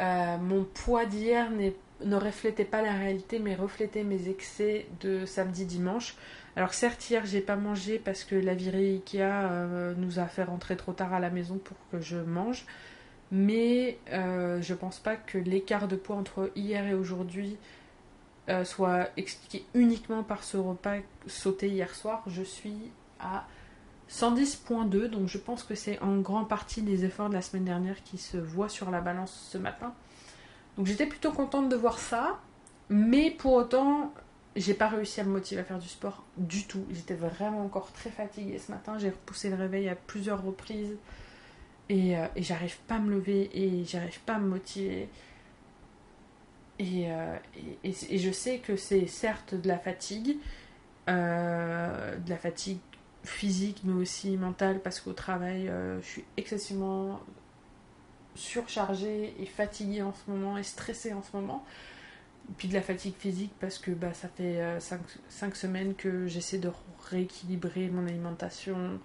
euh, 0.00 0.36
mon 0.38 0.64
poids 0.64 1.06
d'hier 1.06 1.50
ne 1.50 2.16
reflétait 2.16 2.64
pas 2.64 2.82
la 2.82 2.92
réalité, 2.92 3.38
mais 3.38 3.54
reflétait 3.54 4.04
mes 4.04 4.28
excès 4.28 4.86
de 5.00 5.24
samedi-dimanche. 5.24 6.16
Alors 6.56 6.74
certes, 6.74 7.08
hier, 7.10 7.26
j'ai 7.26 7.40
pas 7.40 7.56
mangé 7.56 7.98
parce 7.98 8.24
que 8.24 8.34
la 8.34 8.54
virée 8.54 8.94
Ikea 8.94 9.22
euh, 9.22 9.94
nous 9.96 10.18
a 10.18 10.26
fait 10.26 10.44
rentrer 10.44 10.76
trop 10.76 10.92
tard 10.92 11.12
à 11.14 11.20
la 11.20 11.30
maison 11.30 11.58
pour 11.58 11.76
que 11.90 12.00
je 12.00 12.16
mange. 12.16 12.64
Mais 13.30 13.98
euh, 14.12 14.62
je 14.62 14.74
pense 14.74 14.98
pas 15.00 15.16
que 15.16 15.36
l'écart 15.36 15.86
de 15.88 15.96
poids 15.96 16.16
entre 16.16 16.50
hier 16.56 16.86
et 16.86 16.94
aujourd'hui 16.94 17.56
soit 18.64 19.10
expliqué 19.18 19.66
uniquement 19.74 20.22
par 20.22 20.42
ce 20.42 20.56
repas 20.56 20.96
sauté 21.26 21.68
hier 21.68 21.94
soir. 21.94 22.22
Je 22.28 22.42
suis 22.42 22.90
à 23.20 23.46
110.2, 24.10 25.06
donc 25.08 25.28
je 25.28 25.38
pense 25.38 25.62
que 25.62 25.74
c'est 25.74 25.98
en 26.00 26.18
grande 26.18 26.48
partie 26.48 26.82
des 26.82 27.04
efforts 27.04 27.28
de 27.28 27.34
la 27.34 27.42
semaine 27.42 27.64
dernière 27.64 28.02
qui 28.04 28.16
se 28.16 28.36
voient 28.36 28.68
sur 28.68 28.90
la 28.90 29.00
balance 29.00 29.48
ce 29.52 29.58
matin. 29.58 29.94
Donc 30.76 30.86
j'étais 30.86 31.06
plutôt 31.06 31.32
contente 31.32 31.68
de 31.68 31.76
voir 31.76 31.98
ça, 31.98 32.38
mais 32.88 33.30
pour 33.30 33.52
autant, 33.52 34.12
j'ai 34.56 34.74
pas 34.74 34.88
réussi 34.88 35.20
à 35.20 35.24
me 35.24 35.30
motiver 35.30 35.60
à 35.60 35.64
faire 35.64 35.78
du 35.78 35.88
sport 35.88 36.24
du 36.36 36.66
tout. 36.66 36.84
J'étais 36.90 37.14
vraiment 37.14 37.62
encore 37.64 37.92
très 37.92 38.10
fatiguée 38.10 38.58
ce 38.58 38.72
matin, 38.72 38.96
j'ai 38.98 39.10
repoussé 39.10 39.50
le 39.50 39.56
réveil 39.56 39.88
à 39.88 39.94
plusieurs 39.94 40.42
reprises 40.42 40.96
et, 41.88 42.16
euh, 42.16 42.26
j'arrive 42.36 42.78
pas 42.86 42.96
à 42.96 42.98
me 42.98 43.10
lever 43.10 43.50
et 43.52 43.84
j'arrive 43.84 44.20
pas 44.20 44.34
à 44.34 44.38
me 44.38 44.48
motiver. 44.48 45.08
Et, 46.78 47.10
euh, 47.10 47.36
je 47.84 48.30
sais 48.30 48.58
que 48.58 48.76
c'est 48.76 49.06
certes 49.06 49.54
de 49.54 49.68
la 49.68 49.78
fatigue, 49.78 50.36
euh, 51.08 52.16
de 52.16 52.30
la 52.30 52.36
fatigue 52.36 52.78
physique 53.24 53.82
mais 53.84 53.92
aussi 53.92 54.36
mentale 54.36 54.80
parce 54.80 55.00
qu'au 55.00 55.12
travail 55.12 55.68
euh, 55.68 56.00
je 56.00 56.06
suis 56.06 56.24
excessivement 56.36 57.20
surchargée 58.34 59.34
et 59.40 59.46
fatiguée 59.46 60.02
en 60.02 60.12
ce 60.12 60.30
moment 60.30 60.56
et 60.56 60.62
stressée 60.62 61.12
en 61.12 61.22
ce 61.22 61.36
moment. 61.36 61.64
Puis 62.56 62.68
de 62.68 62.74
la 62.74 62.80
fatigue 62.80 63.14
physique 63.18 63.52
parce 63.60 63.78
que 63.78 63.90
bah, 63.90 64.14
ça 64.14 64.28
fait 64.28 64.62
5 64.78 65.00
euh, 65.00 65.54
semaines 65.54 65.94
que 65.94 66.26
j'essaie 66.26 66.58
de 66.58 66.70
rééquilibrer 67.10 67.88
mon 67.88 68.06
alimentation, 68.06 69.00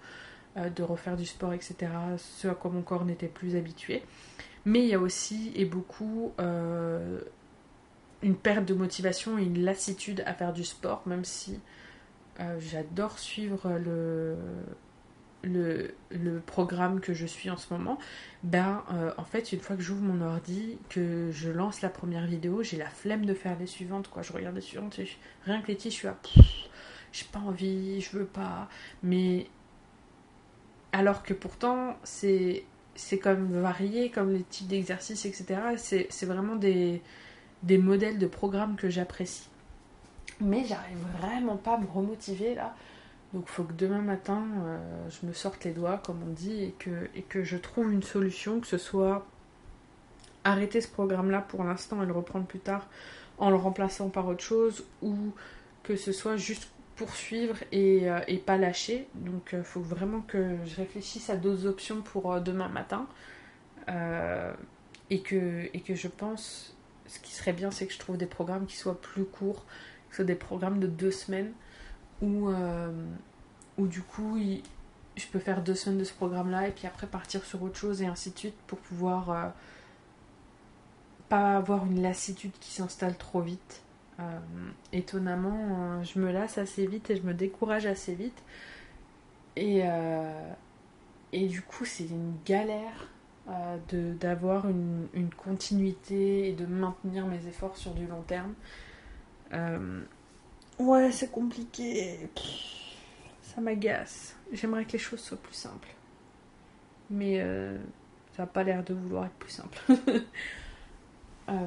euh, 0.56 0.70
de 0.70 0.82
refaire 0.82 1.16
du 1.16 1.26
sport, 1.26 1.52
etc. 1.52 1.74
Ce 2.16 2.48
à 2.48 2.54
quoi 2.54 2.70
mon 2.70 2.82
corps 2.82 3.04
n'était 3.04 3.28
plus 3.28 3.56
habitué. 3.56 4.02
Mais 4.64 4.80
il 4.80 4.86
y 4.86 4.94
a 4.94 4.98
aussi 4.98 5.52
et 5.56 5.66
beaucoup 5.66 6.32
une 8.22 8.36
perte 8.36 8.64
de 8.64 8.72
motivation 8.72 9.36
et 9.36 9.42
une 9.42 9.62
lassitude 9.62 10.22
à 10.24 10.32
faire 10.32 10.54
du 10.54 10.64
sport, 10.64 11.02
même 11.04 11.24
si 11.24 11.60
euh, 12.40 12.58
j'adore 12.60 13.18
suivre 13.18 13.78
le, 13.78 14.36
le, 15.42 15.94
le, 16.10 16.40
programme 16.40 17.00
que 17.00 17.14
je 17.14 17.26
suis 17.26 17.50
en 17.50 17.56
ce 17.56 17.72
moment, 17.72 17.98
ben 18.42 18.82
euh, 18.92 19.12
en 19.18 19.24
fait 19.24 19.52
une 19.52 19.60
fois 19.60 19.76
que 19.76 19.82
j'ouvre 19.82 20.02
mon 20.02 20.20
ordi, 20.20 20.78
que 20.88 21.30
je 21.32 21.50
lance 21.50 21.80
la 21.82 21.90
première 21.90 22.26
vidéo, 22.26 22.62
j'ai 22.62 22.76
la 22.76 22.88
flemme 22.88 23.24
de 23.24 23.34
faire 23.34 23.58
les 23.58 23.66
suivantes 23.66 24.08
quoi. 24.08 24.22
Je 24.22 24.32
regarde 24.32 24.56
les 24.56 24.60
suivantes, 24.60 24.98
et 24.98 25.08
rien 25.44 25.60
que 25.62 25.68
les 25.68 25.76
titres, 25.76 25.94
je 25.94 25.98
suis 25.98 26.08
à 26.08 26.16
j'ai 27.12 27.26
pas 27.30 27.38
envie, 27.38 28.00
je 28.00 28.18
veux 28.18 28.26
pas. 28.26 28.68
Mais 29.02 29.46
alors 30.92 31.22
que 31.22 31.34
pourtant 31.34 31.96
c'est 32.02 32.64
c'est 32.96 33.18
comme 33.18 33.60
varié 33.60 34.10
comme 34.10 34.32
les 34.32 34.42
types 34.42 34.68
d'exercices 34.68 35.24
etc. 35.26 35.60
C'est 35.76 36.26
vraiment 36.26 36.56
des 36.56 37.02
des 37.62 37.78
modèles 37.78 38.18
de 38.18 38.26
programmes 38.26 38.76
que 38.76 38.90
j'apprécie. 38.90 39.48
Mais 40.40 40.64
j'arrive 40.64 40.98
vraiment 41.20 41.56
pas 41.56 41.74
à 41.74 41.78
me 41.78 41.86
remotiver 41.86 42.54
là 42.54 42.74
donc 43.34 43.48
faut 43.48 43.64
que 43.64 43.72
demain 43.72 44.00
matin, 44.00 44.44
euh, 44.64 44.78
je 45.10 45.26
me 45.26 45.32
sorte 45.32 45.64
les 45.64 45.72
doigts, 45.72 45.98
comme 45.98 46.22
on 46.22 46.32
dit, 46.32 46.62
et 46.62 46.74
que, 46.78 47.10
et 47.16 47.22
que 47.22 47.42
je 47.42 47.56
trouve 47.56 47.92
une 47.92 48.04
solution, 48.04 48.60
que 48.60 48.66
ce 48.68 48.78
soit 48.78 49.26
arrêter 50.44 50.80
ce 50.80 50.88
programme-là 50.88 51.40
pour 51.40 51.64
l'instant 51.64 52.00
et 52.02 52.06
le 52.06 52.12
reprendre 52.12 52.46
plus 52.46 52.60
tard 52.60 52.86
en 53.38 53.50
le 53.50 53.56
remplaçant 53.56 54.08
par 54.08 54.28
autre 54.28 54.44
chose, 54.44 54.84
ou 55.02 55.16
que 55.82 55.96
ce 55.96 56.12
soit 56.12 56.36
juste 56.36 56.68
poursuivre 56.94 57.56
et, 57.72 58.08
euh, 58.08 58.20
pas 58.46 58.56
lâcher. 58.56 59.08
Donc 59.16 59.50
il 59.52 59.58
euh, 59.58 59.64
faut 59.64 59.80
vraiment 59.80 60.20
que 60.20 60.56
je 60.64 60.76
réfléchisse 60.76 61.28
à 61.28 61.34
d'autres 61.34 61.66
options 61.66 62.02
pour 62.02 62.40
demain 62.40 62.68
matin. 62.68 63.08
et, 65.10 65.20
que, 65.22 65.68
et 65.74 65.80
que 65.80 65.96
je 65.96 66.08
pense, 66.08 66.76
ce 67.08 67.18
qui 67.18 67.32
serait 67.32 67.52
bien, 67.52 67.72
c'est 67.72 67.86
que 67.86 67.92
je 67.92 67.98
trouve 67.98 68.16
des 68.16 68.26
programmes 68.26 68.66
qui 68.66 68.76
soient 68.76 69.00
plus 69.00 69.24
courts, 69.24 69.64
que 70.14 70.18
ce 70.18 70.22
soit 70.22 70.24
des 70.24 70.36
programmes 70.36 70.78
de 70.78 70.86
deux 70.86 71.10
semaines 71.10 71.50
où, 72.22 72.48
euh, 72.48 72.92
du 73.78 74.00
coup 74.00 74.38
je 75.16 75.26
peux 75.26 75.40
faire 75.40 75.60
deux 75.60 75.74
semaines 75.74 75.98
de 75.98 76.04
ce 76.04 76.14
programme 76.14 76.50
là 76.52 76.68
et 76.68 76.70
puis 76.70 76.86
après 76.86 77.08
partir 77.08 77.44
sur 77.44 77.60
autre 77.64 77.76
chose 77.76 78.00
et 78.00 78.06
ainsi 78.06 78.30
de 78.30 78.38
suite 78.38 78.54
pour 78.68 78.78
pouvoir 78.78 79.30
euh, 79.30 79.48
pas 81.28 81.56
avoir 81.56 81.84
une 81.86 82.00
lassitude 82.00 82.52
qui 82.60 82.70
s'installe 82.70 83.16
trop 83.16 83.40
vite. 83.40 83.82
Euh, 84.20 84.38
étonnamment, 84.92 86.00
je 86.04 86.20
me 86.20 86.30
lasse 86.30 86.58
assez 86.58 86.86
vite 86.86 87.10
et 87.10 87.16
je 87.16 87.22
me 87.22 87.34
décourage 87.34 87.86
assez 87.86 88.14
vite. 88.14 88.40
Et, 89.56 89.82
du 91.32 91.62
coup, 91.62 91.84
c'est 91.84 92.06
une 92.06 92.34
galère 92.44 93.08
d'avoir 94.20 94.68
une, 94.68 95.30
continuité 95.36 96.48
et 96.48 96.52
de 96.52 96.66
maintenir 96.66 97.26
mes 97.26 97.46
efforts 97.48 97.76
sur 97.76 97.94
du 97.94 98.06
long 98.06 98.22
terme. 98.22 98.54
Ouais, 100.78 101.12
c'est 101.12 101.30
compliqué. 101.30 102.28
Ça 103.42 103.60
m'agace. 103.60 104.34
J'aimerais 104.52 104.84
que 104.84 104.92
les 104.92 104.98
choses 104.98 105.20
soient 105.20 105.38
plus 105.38 105.54
simples. 105.54 105.88
Mais 107.10 107.40
euh, 107.40 107.78
ça 108.36 108.42
n'a 108.42 108.46
pas 108.46 108.64
l'air 108.64 108.82
de 108.82 108.94
vouloir 108.94 109.26
être 109.26 109.34
plus 109.34 109.50
simple. 109.50 109.78
Euh, 111.50 111.66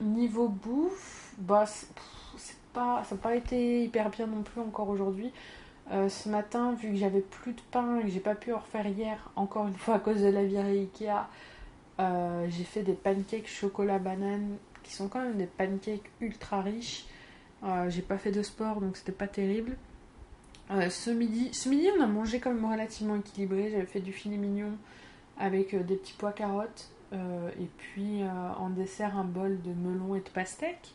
niveau 0.00 0.48
bouffe, 0.48 1.34
bah, 1.36 1.66
c'est 1.66 2.56
pas, 2.72 3.04
ça 3.04 3.14
n'a 3.14 3.20
pas 3.20 3.34
été 3.34 3.84
hyper 3.84 4.08
bien 4.08 4.26
non 4.26 4.42
plus 4.42 4.62
encore 4.62 4.88
aujourd'hui. 4.88 5.30
Euh, 5.92 6.08
ce 6.08 6.30
matin, 6.30 6.72
vu 6.72 6.88
que 6.88 6.96
j'avais 6.96 7.20
plus 7.20 7.52
de 7.52 7.60
pain 7.70 7.98
et 7.98 8.04
que 8.04 8.08
j'ai 8.08 8.20
pas 8.20 8.34
pu 8.34 8.54
en 8.54 8.58
refaire 8.58 8.86
hier, 8.86 9.30
encore 9.36 9.66
une 9.66 9.76
fois 9.76 9.96
à 9.96 9.98
cause 9.98 10.22
de 10.22 10.28
la 10.28 10.44
virée 10.44 10.78
Ikea, 10.78 11.28
j'ai 12.48 12.64
fait 12.64 12.82
des 12.82 12.94
pancakes 12.94 13.48
chocolat 13.48 13.98
banane 13.98 14.56
qui 14.88 14.94
sont 14.94 15.08
quand 15.08 15.20
même 15.20 15.36
des 15.36 15.46
pancakes 15.46 16.10
ultra 16.20 16.62
riches 16.62 17.04
euh, 17.64 17.90
j'ai 17.90 18.02
pas 18.02 18.18
fait 18.18 18.30
de 18.30 18.42
sport 18.42 18.80
donc 18.80 18.96
c'était 18.96 19.12
pas 19.12 19.26
terrible. 19.26 19.76
Euh, 20.70 20.90
ce, 20.90 21.10
midi, 21.10 21.52
ce 21.52 21.68
midi, 21.68 21.88
on 21.98 22.02
a 22.02 22.06
mangé 22.06 22.40
quand 22.40 22.52
même 22.52 22.64
relativement 22.64 23.16
équilibré. 23.16 23.70
J'avais 23.70 23.86
fait 23.86 24.00
du 24.00 24.12
filet 24.12 24.36
mignon 24.36 24.72
avec 25.38 25.74
euh, 25.74 25.82
des 25.82 25.96
petits 25.96 26.14
pois 26.16 26.32
carottes 26.32 26.90
et 27.10 27.68
puis 27.78 28.20
en 28.58 28.68
dessert 28.68 29.16
un 29.16 29.24
bol 29.24 29.62
de 29.62 29.72
melon 29.72 30.14
et 30.14 30.20
de 30.20 30.28
pastèque. 30.28 30.92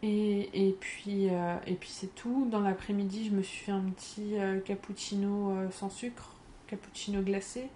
Et, 0.00 0.68
et, 0.68 0.76
puis, 0.78 1.24
et 1.24 1.74
puis 1.74 1.88
c'est 1.88 2.14
tout. 2.14 2.46
Dans 2.48 2.60
l'après-midi, 2.60 3.26
je 3.28 3.34
me 3.34 3.42
suis 3.42 3.64
fait 3.64 3.72
un 3.72 3.82
petit 3.82 4.34
cappuccino 4.64 5.56
sans 5.72 5.90
sucre, 5.90 6.36
cappuccino 6.68 7.20
glacé. 7.20 7.68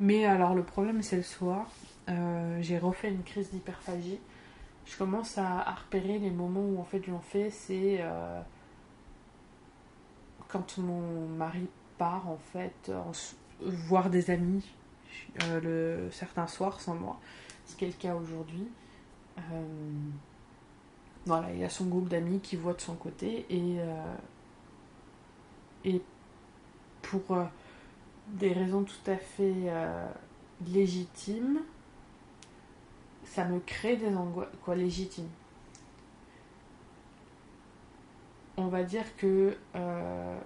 Mais 0.00 0.24
alors 0.24 0.56
le 0.56 0.64
problème 0.64 1.00
c'est 1.02 1.14
le 1.14 1.22
soir. 1.22 1.68
J'ai 2.08 2.78
refait 2.78 3.10
une 3.10 3.22
crise 3.22 3.50
d'hyperphagie. 3.50 4.20
Je 4.84 4.96
commence 4.96 5.38
à, 5.38 5.72
repérer 5.72 6.18
les 6.18 6.30
moments 6.30 6.64
où 6.64 6.80
en 6.80 6.84
fait 6.84 7.02
j'en 7.06 7.20
fais, 7.20 7.50
c'est 7.50 7.98
euh, 8.00 8.40
quand 10.48 10.78
mon 10.78 11.28
mari 11.28 11.68
part 11.98 12.28
en 12.28 12.38
fait 12.52 12.90
voir 13.60 14.10
des 14.10 14.30
amis 14.30 14.68
euh, 15.44 15.60
le, 15.60 16.10
certains 16.10 16.46
soirs 16.46 16.80
sans 16.80 16.94
moi, 16.94 17.20
ce 17.66 17.76
qui 17.76 17.84
est 17.84 17.88
le 17.88 17.94
cas 17.94 18.14
aujourd'hui. 18.14 18.66
Euh, 19.38 19.42
voilà, 21.26 21.52
il 21.52 21.62
a 21.62 21.68
son 21.68 21.86
groupe 21.86 22.08
d'amis 22.08 22.40
qui 22.40 22.56
voit 22.56 22.74
de 22.74 22.80
son 22.80 22.96
côté 22.96 23.46
et 25.84 26.02
pour 27.02 27.38
des 28.28 28.52
raisons 28.52 28.82
tout 28.82 29.10
à 29.10 29.16
fait 29.16 29.70
légitimes, 30.66 31.60
ça 33.32 33.46
me 33.46 33.60
crée 33.60 33.96
des 33.96 34.14
angoisses 34.14 34.48
quoi 34.62 34.74
légitimes. 34.74 35.28
On 38.58 38.66
va 38.66 38.82
dire 38.82 39.16
que 39.16 39.56
euh, 39.74 40.38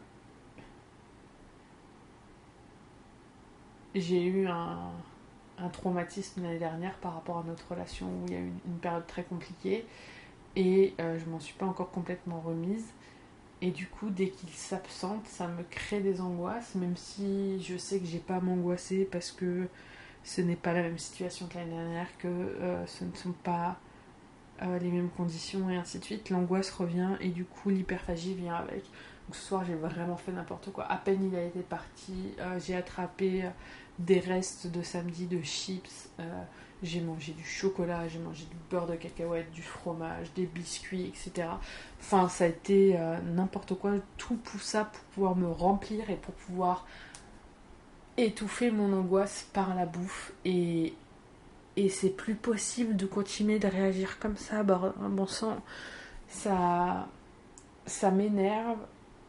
j'ai 3.96 4.24
eu 4.24 4.46
un, 4.46 4.92
traumatisme 5.72 6.42
l'année 6.42 6.60
dernière 6.60 6.94
par 6.98 7.14
rapport 7.14 7.38
à 7.38 7.42
notre 7.42 7.68
relation 7.68 8.06
où 8.06 8.26
il 8.28 8.32
y 8.32 8.36
a 8.36 8.40
eu 8.40 8.52
une, 8.66 8.78
période 8.80 9.06
très 9.08 9.24
compliquée 9.24 9.84
et 10.54 10.94
euh, 11.00 11.18
je 11.18 11.28
m'en 11.28 11.40
suis 11.40 11.54
pas 11.54 11.66
encore 11.66 11.90
complètement 11.90 12.40
remise. 12.40 12.86
Et 13.62 13.72
du 13.72 13.88
coup, 13.88 14.10
dès 14.10 14.28
qu'il 14.28 14.50
s'absente, 14.50 15.26
ça 15.26 15.48
me 15.48 15.64
crée 15.64 16.00
des 16.00 16.20
angoisses, 16.20 16.76
même 16.76 16.96
si 16.96 17.60
je 17.62 17.76
sais 17.76 17.98
que 17.98 18.06
j'ai 18.06 18.18
pas 18.18 18.36
à 18.36 18.40
m'angoisser 18.40 19.08
parce 19.10 19.32
que 19.32 19.66
ce 20.26 20.40
n'est 20.40 20.56
pas 20.56 20.72
la 20.72 20.82
même 20.82 20.98
situation 20.98 21.46
que 21.46 21.54
l'année 21.54 21.70
dernière, 21.70 22.08
que 22.18 22.26
euh, 22.26 22.84
ce 22.86 23.04
ne 23.04 23.14
sont 23.14 23.32
pas 23.44 23.76
euh, 24.60 24.76
les 24.80 24.90
mêmes 24.90 25.08
conditions 25.08 25.70
et 25.70 25.76
ainsi 25.76 26.00
de 26.00 26.04
suite. 26.04 26.30
L'angoisse 26.30 26.70
revient 26.70 27.10
et 27.20 27.28
du 27.28 27.44
coup 27.44 27.70
l'hyperphagie 27.70 28.34
vient 28.34 28.56
avec. 28.56 28.82
Donc 28.82 29.36
ce 29.36 29.46
soir 29.46 29.64
j'ai 29.64 29.76
vraiment 29.76 30.16
fait 30.16 30.32
n'importe 30.32 30.72
quoi. 30.72 30.84
À 30.90 30.96
peine 30.96 31.24
il 31.24 31.36
a 31.36 31.44
été 31.44 31.60
parti, 31.60 32.34
euh, 32.40 32.58
j'ai 32.58 32.74
attrapé 32.74 33.44
des 34.00 34.18
restes 34.18 34.66
de 34.66 34.82
samedi 34.82 35.26
de 35.26 35.40
chips, 35.42 36.10
j'ai 36.82 37.00
mangé 37.00 37.32
du 37.32 37.44
chocolat, 37.44 38.08
j'ai 38.08 38.18
mangé 38.18 38.44
du 38.46 38.56
beurre 38.68 38.88
de 38.88 38.96
cacahuète, 38.96 39.50
du 39.52 39.62
fromage, 39.62 40.32
des 40.34 40.46
biscuits, 40.46 41.06
etc. 41.06 41.48
Enfin 42.00 42.28
ça 42.28 42.44
a 42.44 42.48
été 42.48 42.98
n'importe 43.24 43.74
quoi, 43.74 43.92
tout 44.18 44.38
ça 44.58 44.84
pour 44.84 45.02
pouvoir 45.14 45.36
me 45.36 45.48
remplir 45.48 46.10
et 46.10 46.16
pour 46.16 46.34
pouvoir 46.34 46.84
étouffer 48.16 48.70
mon 48.70 48.92
angoisse 48.92 49.48
par 49.52 49.74
la 49.74 49.86
bouffe 49.86 50.32
et, 50.44 50.94
et 51.76 51.88
c'est 51.88 52.10
plus 52.10 52.34
possible 52.34 52.96
de 52.96 53.06
continuer 53.06 53.58
de 53.58 53.68
réagir 53.68 54.18
comme 54.18 54.36
ça, 54.36 54.62
bon 54.62 55.26
sang, 55.26 55.62
ça, 56.28 57.08
ça 57.84 58.10
m'énerve 58.10 58.78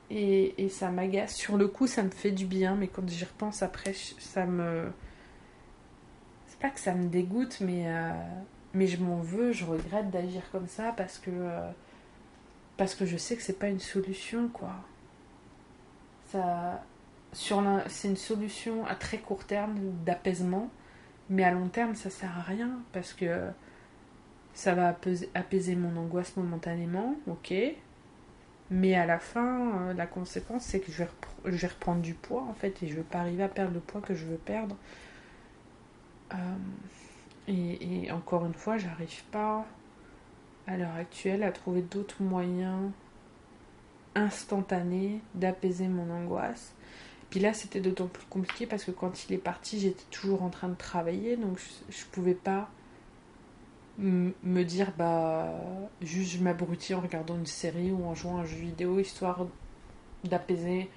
et, 0.10 0.64
et, 0.64 0.70
ça 0.70 0.90
m'agace. 0.90 1.36
Sur 1.36 1.58
le 1.58 1.68
coup, 1.68 1.88
ça 1.88 2.04
me 2.04 2.10
fait 2.10 2.32
du 2.32 2.46
bien, 2.46 2.76
mais 2.76 2.88
quand 2.88 3.08
j'y 3.08 3.26
repense 3.26 3.62
après, 3.62 3.94
ça 3.94 4.46
me. 4.46 4.90
C'est 6.48 6.60
pas 6.60 6.70
que 6.70 6.80
ça 6.80 6.94
me 6.94 7.08
dégoûte, 7.08 7.58
mais, 7.60 7.84
euh, 7.88 8.12
mais 8.74 8.88
je 8.88 9.04
m'en 9.04 9.18
veux, 9.18 9.52
je 9.52 9.66
regrette 9.66 10.10
d'agir 10.10 10.44
comme 10.52 10.68
ça 10.68 10.94
parce 10.96 11.18
que. 11.18 11.30
Euh, 11.32 11.70
parce 12.78 12.96
que 12.96 13.06
je 13.06 13.18
sais 13.18 13.36
que 13.36 13.42
c'est 13.42 13.60
pas 13.60 13.68
une 13.68 13.80
solution, 13.80 14.48
quoi. 14.50 14.72
Ça 16.32 16.84
c'est 17.34 18.08
une 18.08 18.16
solution 18.16 18.86
à 18.86 18.96
très 18.96 19.18
court 19.18 19.46
terme 19.46 19.76
d'apaisement, 20.06 20.70
mais 21.30 21.44
à 21.44 21.52
long 21.52 21.68
terme, 21.68 21.96
ça 21.96 22.10
sert 22.10 22.38
à 22.38 22.42
rien 22.42 22.80
parce 22.94 23.14
que 23.14 23.50
ça 24.54 24.74
va 24.74 24.96
apaiser, 25.36 25.76
mon 25.76 25.96
angoisse 25.98 26.36
momentanément, 26.38 27.16
ok. 27.28 27.54
Mais 28.70 28.96
à 28.96 29.06
la 29.06 29.20
fin, 29.20 29.90
euh, 29.90 29.94
la 29.94 30.08
conséquence, 30.08 30.64
c'est 30.64 30.80
que 30.80 30.92
je 30.92 31.04
vais, 31.46 31.68
reprendre 31.68 32.02
du 32.02 32.14
poids 32.14 32.42
en 32.44 32.54
fait 32.54 32.82
et 32.84 32.88
je 32.88 32.96
vais 32.96 33.04
pas 33.04 33.20
arriver 33.20 33.44
à 33.44 33.48
perdre 33.48 33.74
le 33.74 33.80
poids 33.80 34.02
que 34.02 34.14
je 34.14 34.26
veux 34.26 34.38
perdre. 34.38 34.76
Euh, 36.34 36.38
et, 37.48 38.06
et, 38.06 38.12
encore 38.12 38.46
une 38.46 38.54
fois, 38.54 38.78
j'arrive 38.78 39.24
pas 39.26 39.66
à 40.66 40.76
l'heure 40.76 40.96
actuelle 40.96 41.44
à 41.44 41.52
trouver 41.52 41.82
d'autres 41.82 42.22
moyens 42.22 42.92
instantanés 44.16 45.22
d'apaiser 45.36 45.88
mon 45.88 46.10
angoisse 46.12 46.74
puis 47.30 47.40
là, 47.40 47.54
c'était 47.54 47.82
d'autant 47.82 48.08
plus 48.08 48.26
compliqué 48.30 48.66
parce 48.66 48.84
que 48.84 48.92
quand 48.92 49.26
il 49.26 49.34
est 49.34 49.40
parti, 49.40 49.80
j'étais 49.80 50.06
toujours 50.12 50.44
en 50.44 50.50
train 50.50 50.70
de 50.70 50.76
travailler, 50.76 51.36
donc 51.36 51.60
je, 51.90 52.06
ne 52.06 52.12
pouvais 52.12 52.34
pas 52.34 52.70
me 53.98 54.64
dire, 54.64 54.94
bah, 54.98 55.52
juste 56.02 56.38
je 56.38 56.44
m'abrutis 56.44 56.94
en 56.94 57.02
regardant 57.02 57.36
une 57.36 57.48
série 57.48 57.92
ou 57.92 58.06
en 58.06 58.14
jouant 58.14 58.38
à 58.38 58.42
un 58.42 58.46
jeu 58.46 58.58
vidéo, 58.58 59.00
histoire 59.00 59.48
d'apaiser 60.24 60.90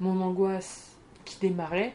mon 0.00 0.20
angoisse 0.20 0.96
qui 1.24 1.38
démarrait. 1.38 1.94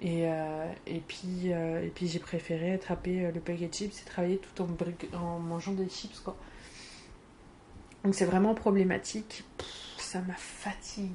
Et, 0.00 0.28
euh, 0.28 0.72
et 0.86 1.00
puis, 1.00 1.52
euh, 1.52 1.88
puis 1.92 2.06
j'ai 2.06 2.20
préféré 2.20 2.72
attraper 2.72 3.24
euh, 3.24 3.32
le 3.32 3.40
paquet 3.40 3.66
de 3.66 3.74
chips 3.74 4.00
et 4.00 4.04
travailler 4.04 4.38
tout 4.38 4.62
en, 4.62 4.68
en 5.18 5.38
mangeant 5.40 5.72
des 5.72 5.88
chips. 5.88 6.20
Quoi. 6.20 6.36
Donc 8.04 8.14
c'est 8.14 8.24
vraiment 8.24 8.54
problématique. 8.54 9.42
ça 9.98 10.20
m'a 10.20 10.34
fatigue. 10.34 11.10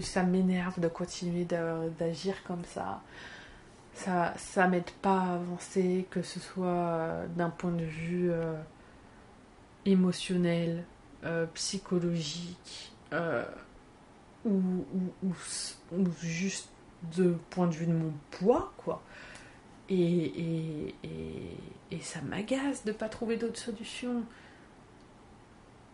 Ça 0.00 0.22
m'énerve 0.22 0.78
de 0.80 0.88
continuer 0.88 1.46
d'agir 1.98 2.34
comme 2.44 2.64
ça. 2.64 3.02
Ça, 3.94 4.34
ça 4.36 4.68
m'aide 4.68 4.90
pas 5.02 5.20
à 5.20 5.34
avancer, 5.34 6.06
que 6.10 6.22
ce 6.22 6.38
soit 6.38 7.22
d'un 7.36 7.50
point 7.50 7.72
de 7.72 7.84
vue 7.84 8.30
émotionnel, 9.84 10.84
psychologique, 11.54 12.92
ou, 14.46 14.84
juste 16.22 16.68
de 17.16 17.36
point 17.50 17.66
de 17.66 17.74
vue 17.74 17.86
de 17.86 17.92
mon 17.92 18.12
poids, 18.30 18.72
quoi. 18.78 19.02
Et, 19.88 19.94
et, 19.94 20.94
et, 21.92 22.00
ça 22.00 22.20
m'agace 22.22 22.84
de 22.84 22.92
pas 22.92 23.08
trouver 23.08 23.36
d'autres 23.36 23.58
solutions. 23.58 24.24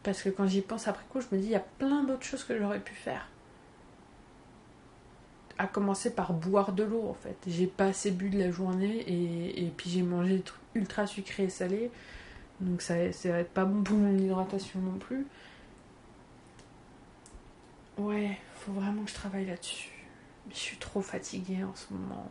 Parce 0.02 0.23
que 0.23 0.31
quand 0.31 0.47
j'y 0.47 0.62
pense 0.62 0.88
après 0.88 1.05
coup, 1.11 1.21
je 1.21 1.26
me 1.35 1.41
dis, 1.41 1.49
il 1.49 1.52
y 1.52 1.57
a 1.57 1.64
plein 1.79 2.02
d'autres 2.05 2.25
choses 2.25 2.45
que 2.45 2.59
j'aurais 2.59 2.81
pu 2.81 2.95
faire. 2.95 3.29
À 5.62 5.69
commencer 5.69 6.12
par 6.12 6.33
boire 6.33 6.73
de 6.73 6.83
l'eau, 6.83 7.07
en 7.09 7.14
fait. 7.14 7.37
J'ai 7.47 7.69
pas 7.69 7.85
assez 7.85 8.11
bu 8.11 8.31
de 8.31 8.37
la 8.37 8.50
journée 8.50 9.04
et, 9.07 9.71
puis 9.76 9.90
j'ai 9.90 10.02
mangé 10.02 10.38
des 10.38 10.42
trucs 10.42 10.61
ultra 10.75 11.07
sucrés 11.07 11.45
et 11.45 11.50
salés. 11.50 11.92
Donc 12.59 12.83
ça, 12.83 12.95
va 12.95 13.38
être 13.38 13.52
pas 13.52 13.64
bon 13.64 13.85
pour 13.85 13.97
mon 13.97 14.19
hydratation 14.19 14.81
non 14.81 14.99
plus. 14.99 15.25
Ouais, 17.97 18.37
faut 18.54 18.73
vraiment 18.73 19.04
que 19.04 19.11
je 19.11 19.14
travaille 19.14 19.47
là-dessus. 19.47 19.92
Je 20.50 20.57
suis 20.57 20.78
trop 20.78 21.00
fatiguée 21.00 21.62
en 21.62 21.76
ce 21.76 21.92
moment. 21.92 22.28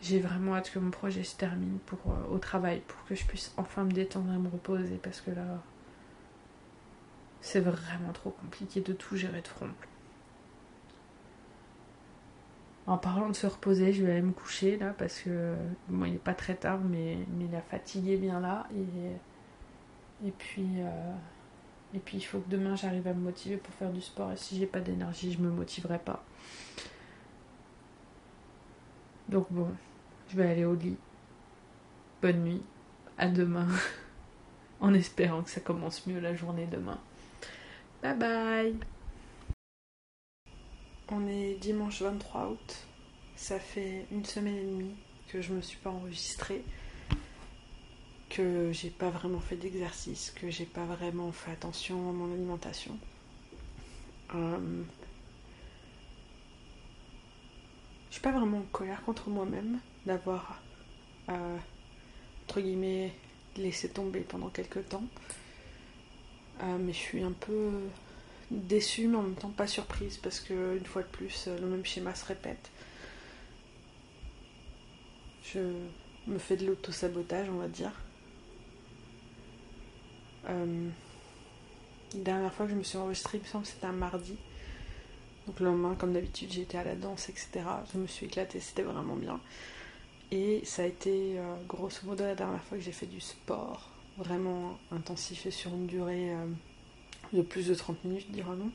J'ai 0.00 0.20
vraiment 0.20 0.54
hâte 0.54 0.70
que 0.70 0.78
mon 0.78 0.92
projet 0.92 1.24
se 1.24 1.34
termine 1.34 1.80
pour, 1.84 1.98
euh, 2.06 2.32
au 2.32 2.38
travail 2.38 2.80
pour 2.86 3.04
que 3.06 3.16
je 3.16 3.24
puisse 3.24 3.52
enfin 3.56 3.82
me 3.82 3.90
détendre 3.90 4.32
et 4.32 4.38
me 4.38 4.48
reposer 4.48 5.00
parce 5.02 5.20
que 5.20 5.32
là, 5.32 5.60
c'est 7.40 7.58
vraiment 7.58 8.12
trop 8.12 8.30
compliqué 8.30 8.82
de 8.82 8.92
tout 8.92 9.16
gérer 9.16 9.40
de 9.40 9.48
front. 9.48 9.66
En 12.88 12.96
parlant 12.96 13.28
de 13.28 13.34
se 13.34 13.46
reposer, 13.46 13.92
je 13.92 14.02
vais 14.02 14.12
aller 14.12 14.22
me 14.22 14.32
coucher 14.32 14.78
là 14.78 14.94
parce 14.96 15.20
que 15.20 15.54
bon, 15.90 16.06
il 16.06 16.12
n'est 16.12 16.18
pas 16.18 16.32
très 16.32 16.54
tard, 16.54 16.80
mais, 16.80 17.18
mais 17.36 17.44
la 17.52 17.60
fatigue 17.60 18.08
est 18.08 18.16
bien 18.16 18.40
là. 18.40 18.66
Et, 20.24 20.30
puis. 20.30 20.66
Euh, 20.78 21.12
et 21.94 21.98
puis 21.98 22.16
il 22.16 22.22
faut 22.22 22.38
que 22.38 22.50
demain 22.50 22.76
j'arrive 22.76 23.06
à 23.06 23.12
me 23.12 23.20
motiver 23.20 23.58
pour 23.58 23.74
faire 23.74 23.90
du 23.92 24.00
sport. 24.00 24.32
Et 24.32 24.36
si 24.38 24.56
j'ai 24.56 24.66
pas 24.66 24.80
d'énergie, 24.80 25.32
je 25.32 25.38
me 25.38 25.50
motiverai 25.50 25.98
pas. 25.98 26.24
Donc 29.28 29.46
bon, 29.50 29.68
je 30.30 30.36
vais 30.36 30.48
aller 30.48 30.64
au 30.64 30.74
lit. 30.74 30.96
Bonne 32.22 32.42
nuit. 32.42 32.62
À 33.18 33.28
demain. 33.28 33.68
en 34.80 34.94
espérant 34.94 35.42
que 35.42 35.50
ça 35.50 35.60
commence 35.60 36.06
mieux 36.06 36.20
la 36.20 36.34
journée 36.34 36.66
demain. 36.66 36.98
Bye 38.02 38.16
bye. 38.16 38.97
On 41.10 41.26
est 41.26 41.54
dimanche 41.54 42.02
23 42.02 42.48
août. 42.50 42.86
Ça 43.36 43.58
fait 43.58 44.06
une 44.12 44.24
semaine 44.24 44.56
et 44.56 44.64
demie 44.64 44.94
que 45.28 45.40
je 45.40 45.52
me 45.52 45.60
suis 45.62 45.78
pas 45.78 45.90
enregistrée 45.90 46.64
que 48.28 48.72
j'ai 48.72 48.90
pas 48.90 49.10
vraiment 49.10 49.40
fait 49.40 49.56
d'exercice, 49.56 50.30
que 50.30 50.50
j'ai 50.50 50.66
pas 50.66 50.84
vraiment 50.84 51.32
fait 51.32 51.52
attention 51.52 52.10
à 52.10 52.12
mon 52.12 52.32
alimentation. 52.32 52.98
Euh, 54.34 54.82
je 58.08 58.14
suis 58.14 58.22
pas 58.22 58.32
vraiment 58.32 58.58
en 58.58 58.66
colère 58.72 59.02
contre 59.02 59.30
moi-même 59.30 59.80
d'avoir, 60.04 60.60
euh, 61.30 61.56
entre 62.44 62.60
guillemets, 62.60 63.14
laissé 63.56 63.88
tomber 63.88 64.20
pendant 64.20 64.48
quelques 64.48 64.88
temps. 64.88 65.04
Euh, 66.62 66.78
mais 66.78 66.92
je 66.92 66.98
suis 66.98 67.22
un 67.22 67.32
peu 67.32 67.70
déçue, 68.50 69.08
mais 69.08 69.16
en 69.16 69.22
même 69.22 69.34
temps 69.34 69.50
pas 69.50 69.66
surprise 69.66 70.18
parce 70.18 70.40
que, 70.40 70.76
une 70.76 70.86
fois 70.86 71.02
de 71.02 71.08
plus, 71.08 71.48
le 71.48 71.66
même 71.66 71.84
schéma 71.84 72.14
se 72.14 72.24
répète. 72.24 72.70
Je 75.42 75.60
me 76.26 76.38
fais 76.38 76.56
de 76.56 76.66
l'auto-sabotage, 76.66 77.48
on 77.48 77.58
va 77.58 77.68
dire. 77.68 77.92
Euh, 80.48 80.88
dernière 82.14 82.52
fois 82.52 82.66
que 82.66 82.72
je 82.72 82.76
me 82.76 82.82
suis 82.82 82.98
enregistrée, 82.98 83.38
il 83.38 83.42
me 83.42 83.46
semble 83.46 83.64
que 83.64 83.70
c'était 83.70 83.86
un 83.86 83.92
mardi. 83.92 84.36
Donc 85.46 85.60
le 85.60 85.66
lendemain, 85.66 85.94
comme 85.94 86.12
d'habitude, 86.12 86.52
j'étais 86.52 86.78
à 86.78 86.84
la 86.84 86.94
danse, 86.94 87.28
etc. 87.28 87.48
Je 87.92 87.98
me 87.98 88.06
suis 88.06 88.26
éclatée, 88.26 88.60
c'était 88.60 88.82
vraiment 88.82 89.16
bien. 89.16 89.40
Et 90.30 90.60
ça 90.64 90.82
a 90.82 90.86
été 90.86 91.38
euh, 91.38 91.54
grosso 91.66 92.00
modo 92.04 92.24
la 92.24 92.34
dernière 92.34 92.62
fois 92.64 92.76
que 92.76 92.84
j'ai 92.84 92.92
fait 92.92 93.06
du 93.06 93.20
sport, 93.20 93.88
vraiment 94.18 94.78
intensif 94.92 95.46
et 95.46 95.50
sur 95.50 95.72
une 95.72 95.86
durée 95.86 96.34
euh, 96.34 96.46
de 97.32 97.42
plus 97.42 97.66
de 97.68 97.74
30 97.74 98.04
minutes, 98.04 98.30
dirons-nous. 98.30 98.72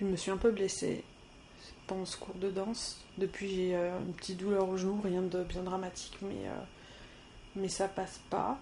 je 0.00 0.04
me 0.04 0.16
suis 0.16 0.30
un 0.30 0.36
peu 0.36 0.50
blessée 0.50 1.04
pendant 1.86 2.04
ce 2.04 2.16
cours 2.16 2.34
de 2.34 2.50
danse. 2.50 3.04
Depuis, 3.18 3.48
j'ai 3.48 3.76
euh, 3.76 3.98
une 4.00 4.12
petite 4.12 4.38
douleur 4.38 4.68
au 4.68 4.76
genou, 4.76 5.00
rien 5.02 5.22
de 5.22 5.42
bien 5.44 5.62
dramatique, 5.62 6.16
mais, 6.22 6.46
euh, 6.46 6.62
mais 7.56 7.68
ça 7.68 7.88
passe 7.88 8.20
pas. 8.30 8.58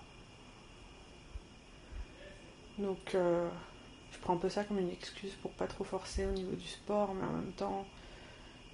Donc, 2.79 3.15
euh, 3.15 3.49
je 4.13 4.19
prends 4.19 4.35
un 4.35 4.39
peu 4.39 4.49
ça 4.49 4.65
comme 4.65 4.79
une 4.79 4.91
excuse 4.91 5.33
pour 5.43 5.51
pas 5.53 5.67
trop 5.67 5.85
forcer 5.85 6.27
au 6.27 6.33
niveau 6.33 6.55
du 6.55 6.67
sport, 6.67 7.15
mais 7.15 7.27
en 7.27 7.33
même 7.33 7.53
temps, 7.53 7.87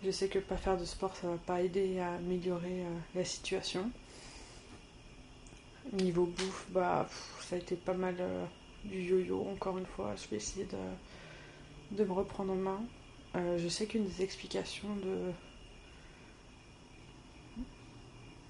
je 0.05 0.11
sais 0.11 0.29
que 0.29 0.39
pas 0.39 0.57
faire 0.57 0.77
de 0.77 0.85
sport, 0.85 1.15
ça 1.17 1.29
va 1.29 1.37
pas 1.37 1.63
aider 1.63 1.99
à 2.01 2.15
améliorer 2.15 2.85
la 3.15 3.25
situation. 3.25 3.91
Niveau 5.93 6.27
bouffe, 6.27 6.67
bah, 6.71 7.09
ça 7.41 7.57
a 7.57 7.59
été 7.59 7.75
pas 7.77 7.95
mal 7.95 8.17
du 8.85 9.01
yo-yo, 9.03 9.47
encore 9.51 9.79
une 9.79 9.87
fois. 9.87 10.15
Je 10.17 10.29
vais 10.29 10.37
essayer 10.37 10.67
de, 10.67 12.05
me 12.05 12.13
reprendre 12.13 12.53
en 12.53 12.57
main. 12.57 12.81
Euh, 13.37 13.59
je 13.59 13.69
sais 13.69 13.87
qu'une 13.87 14.07
des 14.07 14.23
explications 14.23 14.89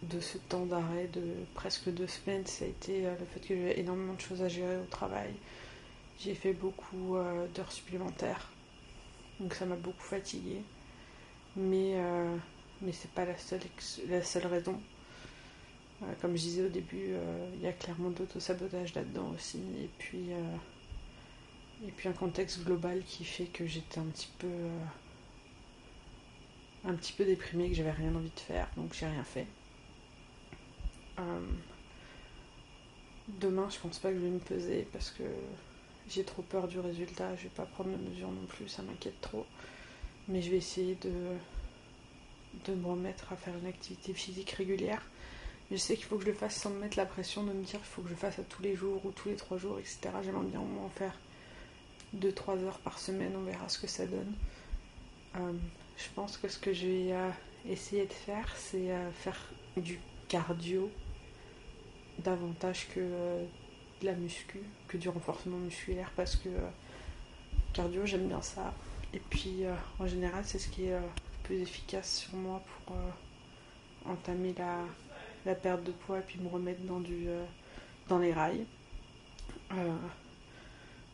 de, 0.02 0.20
ce 0.20 0.38
temps 0.38 0.66
d'arrêt 0.66 1.08
de 1.08 1.22
presque 1.54 1.88
deux 1.90 2.06
semaines, 2.06 2.46
ça 2.46 2.64
a 2.64 2.68
été 2.68 3.06
euh, 3.06 3.14
le 3.18 3.24
fait 3.26 3.40
que 3.40 3.54
j'ai 3.54 3.80
énormément 3.80 4.14
de 4.14 4.20
choses 4.20 4.42
à 4.42 4.48
gérer 4.48 4.76
au 4.76 4.86
travail. 4.86 5.32
J'ai 6.18 6.34
fait 6.34 6.52
beaucoup 6.52 7.16
euh, 7.16 7.46
d'heures 7.54 7.70
supplémentaires, 7.70 8.50
donc 9.38 9.54
ça 9.54 9.66
m'a 9.66 9.76
beaucoup 9.76 10.02
fatiguée. 10.02 10.62
Mais, 11.56 11.96
c'est 12.92 13.10
pas 13.10 13.24
la 13.24 14.22
seule 14.22 14.46
raison. 14.46 14.80
Comme 16.20 16.36
je 16.36 16.42
disais 16.42 16.64
au 16.64 16.68
début, 16.68 17.14
il 17.54 17.60
y 17.60 17.66
a 17.66 17.72
clairement 17.72 18.10
d'auto-sabotage 18.10 18.94
là-dedans 18.94 19.32
aussi. 19.34 19.58
Et 19.82 19.90
puis 19.98 20.30
et 21.86 21.92
puis 21.92 22.08
un 22.08 22.12
contexte 22.12 22.64
global 22.64 23.02
qui 23.04 23.24
fait 23.24 23.46
que 23.46 23.66
j'étais 23.66 23.98
un 23.98 24.06
petit 24.06 24.30
peu. 24.38 24.48
Euh, 24.48 24.84
un 26.84 26.94
petit 26.94 27.12
peu 27.12 27.24
déprimée, 27.24 27.68
que 27.68 27.74
j'avais 27.74 27.90
rien 27.90 28.14
envie 28.14 28.30
de 28.30 28.40
faire, 28.40 28.68
donc 28.76 28.94
j'ai 28.94 29.06
rien 29.06 29.24
fait. 29.24 29.46
Euh, 31.18 31.40
demain, 33.40 33.68
je 33.68 33.78
pense 33.78 33.98
pas 33.98 34.10
que 34.10 34.16
je 34.16 34.20
vais 34.20 34.30
me 34.30 34.38
peser 34.38 34.86
parce 34.92 35.10
que 35.10 35.24
j'ai 36.08 36.24
trop 36.24 36.42
peur 36.42 36.68
du 36.68 36.78
résultat. 36.78 37.36
Je 37.36 37.44
vais 37.44 37.48
pas 37.50 37.66
prendre 37.66 37.90
mes 37.90 38.08
mesures 38.08 38.30
non 38.30 38.46
plus, 38.46 38.68
ça 38.68 38.82
m'inquiète 38.82 39.20
trop. 39.20 39.44
Mais 40.28 40.40
je 40.40 40.50
vais 40.50 40.56
essayer 40.56 40.94
de, 40.96 41.12
de 42.66 42.74
me 42.74 42.86
remettre 42.86 43.32
à 43.32 43.36
faire 43.36 43.56
une 43.56 43.66
activité 43.66 44.14
physique 44.14 44.50
régulière. 44.50 45.02
Je 45.70 45.76
sais 45.76 45.96
qu'il 45.96 46.06
faut 46.06 46.16
que 46.16 46.22
je 46.24 46.28
le 46.28 46.34
fasse 46.34 46.56
sans 46.56 46.70
me 46.70 46.80
mettre 46.80 46.96
la 46.96 47.04
pression 47.04 47.42
de 47.42 47.52
me 47.52 47.62
dire 47.62 47.78
qu'il 47.78 47.88
faut 47.88 48.00
que 48.00 48.08
je 48.08 48.14
le 48.14 48.18
fasse 48.18 48.38
à 48.38 48.42
tous 48.42 48.62
les 48.62 48.74
jours 48.74 49.04
ou 49.04 49.10
tous 49.10 49.28
les 49.28 49.36
trois 49.36 49.58
jours, 49.58 49.78
etc. 49.78 49.98
J'aimerais 50.24 50.46
bien 50.46 50.60
au 50.60 50.64
moins 50.64 50.88
faire 50.88 51.14
2-3 52.16 52.64
heures 52.64 52.78
par 52.78 52.98
semaine, 52.98 53.34
on 53.36 53.42
verra 53.42 53.68
ce 53.68 53.78
que 53.78 53.86
ça 53.86 54.06
donne. 54.06 54.32
Euh, 55.36 55.52
je 55.96 56.08
pense 56.14 56.38
que 56.38 56.48
ce 56.48 56.58
que 56.58 56.72
je 56.72 56.86
vais 56.86 57.12
euh, 57.12 57.30
essayer 57.68 58.06
de 58.06 58.12
faire, 58.12 58.50
c'est 58.56 58.90
euh, 58.90 59.10
faire 59.12 59.38
du 59.76 60.00
cardio 60.28 60.90
davantage 62.18 62.88
que 62.94 63.00
de 63.00 64.06
la 64.06 64.14
muscu, 64.14 64.62
que 64.88 64.96
du 64.96 65.08
renforcement 65.08 65.58
musculaire, 65.58 66.10
parce 66.16 66.36
que 66.36 66.48
cardio, 67.74 68.06
j'aime 68.06 68.26
bien 68.26 68.42
ça. 68.42 68.74
Et 69.12 69.20
puis, 69.20 69.62
en 69.98 70.06
général, 70.06 70.44
c'est 70.44 70.58
ce 70.58 70.68
qui 70.68 70.86
est 70.86 70.98
le 70.98 71.06
plus 71.44 71.60
efficace 71.60 72.18
sur 72.18 72.34
moi 72.34 72.60
pour 72.84 72.96
entamer 74.04 74.52
la, 74.58 74.80
la, 75.46 75.54
perte 75.54 75.84
de 75.84 75.92
poids 75.92 76.18
et 76.18 76.22
puis 76.22 76.38
me 76.40 76.48
remettre 76.48 76.80
dans, 76.82 77.00
du, 77.00 77.28
dans 78.08 78.18
les 78.18 78.32
rails. 78.32 78.66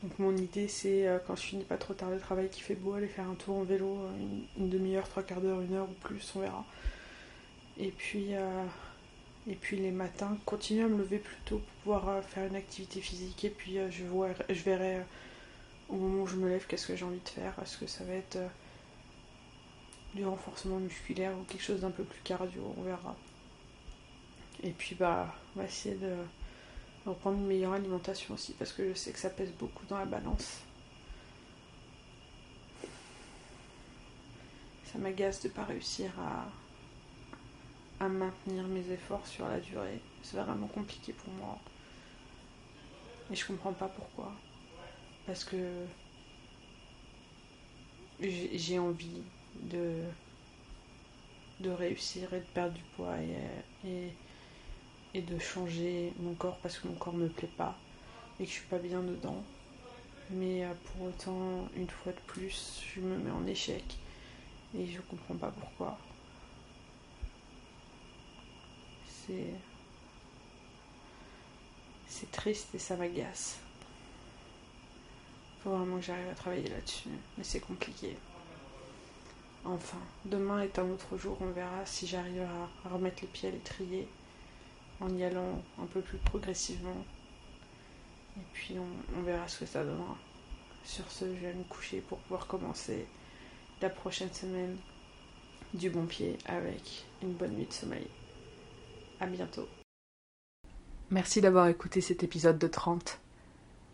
Donc 0.04 0.18
mon 0.18 0.36
idée 0.36 0.68
c'est 0.68 1.08
euh, 1.08 1.18
quand 1.26 1.34
je 1.34 1.42
finis 1.42 1.64
pas 1.64 1.78
trop 1.78 1.94
tard 1.94 2.10
le 2.10 2.20
travail 2.20 2.50
qu'il 2.50 2.62
fait 2.62 2.74
beau 2.74 2.92
aller 2.92 3.06
faire 3.06 3.26
un 3.26 3.34
tour 3.34 3.56
en 3.56 3.62
vélo, 3.62 4.00
euh, 4.02 4.10
une, 4.58 4.68
demi-heure, 4.68 5.08
trois 5.08 5.22
quarts 5.22 5.40
d'heure, 5.40 5.62
une 5.62 5.72
heure 5.72 5.88
ou 5.88 5.94
plus, 5.94 6.30
on 6.36 6.40
verra. 6.40 6.62
Et 7.78 7.90
puis, 7.90 8.34
euh, 8.34 8.64
les 9.46 9.90
matins, 9.90 10.36
continuer 10.44 10.82
à 10.84 10.88
me 10.88 10.98
lever 10.98 11.18
plus 11.18 11.36
tôt 11.46 11.56
pour 11.58 11.74
pouvoir 11.82 12.08
euh, 12.10 12.22
faire 12.22 12.46
une 12.46 12.56
activité 12.56 13.00
physique. 13.00 13.44
Et 13.44 13.50
puis 13.50 13.78
euh, 13.78 13.90
je, 13.90 14.04
vois, 14.04 14.28
je 14.50 14.62
verrai 14.62 14.96
euh, 14.96 15.02
au 15.88 15.96
moment 15.96 16.24
où 16.24 16.26
je 16.26 16.36
me 16.36 16.50
lève 16.50 16.66
qu'est-ce 16.66 16.86
que 16.86 16.96
j'ai 16.96 17.04
envie 17.04 17.20
de 17.20 17.28
faire. 17.28 17.54
Est-ce 17.62 17.78
que 17.78 17.86
ça 17.86 18.04
va 18.04 18.12
être 18.12 18.38
du 20.14 20.24
renforcement 20.26 20.78
musculaire 20.78 21.32
ou 21.38 21.44
quelque 21.44 21.62
chose 21.62 21.80
d'un 21.80 21.90
peu 21.90 22.04
plus 22.04 22.20
cardio? 22.22 22.74
On 22.76 22.82
verra. 22.82 23.16
Et 24.62 24.70
puis 24.70 24.94
bah, 24.94 25.34
on 25.54 25.60
va 25.60 25.66
essayer 25.66 25.96
de 25.96 26.14
reprendre 27.06 27.38
une 27.38 27.46
meilleure 27.46 27.72
alimentation 27.72 28.34
aussi 28.34 28.52
parce 28.52 28.72
que 28.72 28.88
je 28.88 28.94
sais 28.94 29.12
que 29.12 29.18
ça 29.18 29.30
pèse 29.30 29.52
beaucoup 29.52 29.84
dans 29.86 29.98
la 29.98 30.06
balance. 30.06 30.60
Ça 34.84 34.98
m'agace 34.98 35.42
de 35.42 35.48
ne 35.48 35.52
pas 35.52 35.64
réussir 35.64 36.10
à 36.18 36.46
à 38.00 38.08
maintenir 38.08 38.66
mes 38.66 38.90
efforts 38.90 39.26
sur 39.26 39.48
la 39.48 39.60
durée. 39.60 40.00
C'est 40.22 40.36
vraiment 40.36 40.66
compliqué 40.66 41.12
pour 41.12 41.32
moi. 41.34 41.58
Et 43.30 43.34
je 43.34 43.46
comprends 43.46 43.72
pas 43.72 43.88
pourquoi. 43.88 44.32
Parce 45.26 45.44
que 45.44 45.86
j'ai 48.20 48.78
envie 48.78 49.22
de, 49.62 50.02
de 51.60 51.70
réussir 51.70 52.32
et 52.34 52.40
de 52.40 52.46
perdre 52.54 52.74
du 52.74 52.82
poids 52.96 53.16
de 55.22 55.38
changer 55.38 56.12
mon 56.20 56.34
corps 56.34 56.58
parce 56.58 56.78
que 56.78 56.88
mon 56.88 56.94
corps 56.94 57.14
me 57.14 57.28
plaît 57.28 57.50
pas 57.56 57.76
et 58.40 58.44
que 58.44 58.50
je 58.50 58.54
suis 58.54 58.66
pas 58.66 58.78
bien 58.78 59.02
dedans. 59.02 59.42
Mais 60.30 60.64
euh, 60.64 60.72
pour 60.84 61.08
autant, 61.08 61.68
une 61.76 61.88
fois 61.88 62.12
de 62.12 62.20
plus, 62.26 62.82
je 62.94 63.00
me 63.00 63.16
mets 63.18 63.30
en 63.30 63.46
échec 63.46 63.84
et 64.76 64.86
je 64.86 65.00
comprends 65.02 65.36
pas 65.36 65.50
pourquoi. 65.50 65.98
c'est. 69.26 69.54
C'est 72.06 72.30
triste 72.30 72.74
et 72.74 72.78
ça 72.78 72.96
m'agace. 72.96 73.58
Faut 75.62 75.70
vraiment 75.70 75.96
que 75.96 76.02
j'arrive 76.02 76.28
à 76.28 76.34
travailler 76.34 76.68
là-dessus. 76.68 77.08
Mais 77.36 77.44
c'est 77.44 77.60
compliqué. 77.60 78.16
Enfin, 79.64 79.98
demain 80.26 80.60
est 80.60 80.78
un 80.78 80.88
autre 80.90 81.16
jour, 81.16 81.38
on 81.40 81.50
verra 81.50 81.84
si 81.86 82.06
j'arrive 82.06 82.42
à 82.42 82.88
remettre 82.88 83.22
les 83.22 83.28
pieds 83.28 83.48
à 83.48 83.52
l'étrier 83.52 84.06
en 85.00 85.14
y 85.16 85.24
allant 85.24 85.62
un 85.80 85.86
peu 85.86 86.00
plus 86.00 86.18
progressivement. 86.18 87.04
Et 88.36 88.44
puis 88.52 88.76
on, 88.78 89.22
verra 89.22 89.46
ce 89.48 89.60
que 89.60 89.66
ça 89.66 89.84
donnera. 89.84 90.16
Sur 90.84 91.10
ce, 91.10 91.24
je 91.24 91.40
vais 91.40 91.54
me 91.54 91.64
coucher 91.64 92.00
pour 92.00 92.18
pouvoir 92.18 92.46
commencer 92.46 93.06
la 93.80 93.90
prochaine 93.90 94.32
semaine 94.32 94.76
du 95.72 95.90
bon 95.90 96.06
pied 96.06 96.38
avec 96.46 97.04
une 97.22 97.32
bonne 97.32 97.52
nuit 97.52 97.66
de 97.66 97.72
sommeil. 97.72 98.06
À 99.20 99.26
bientôt. 99.26 99.68
Merci 101.10 101.40
d'avoir 101.40 101.68
écouté 101.68 102.00
cet 102.00 102.22
épisode 102.22 102.58
de 102.58 102.66
30. 102.66 103.20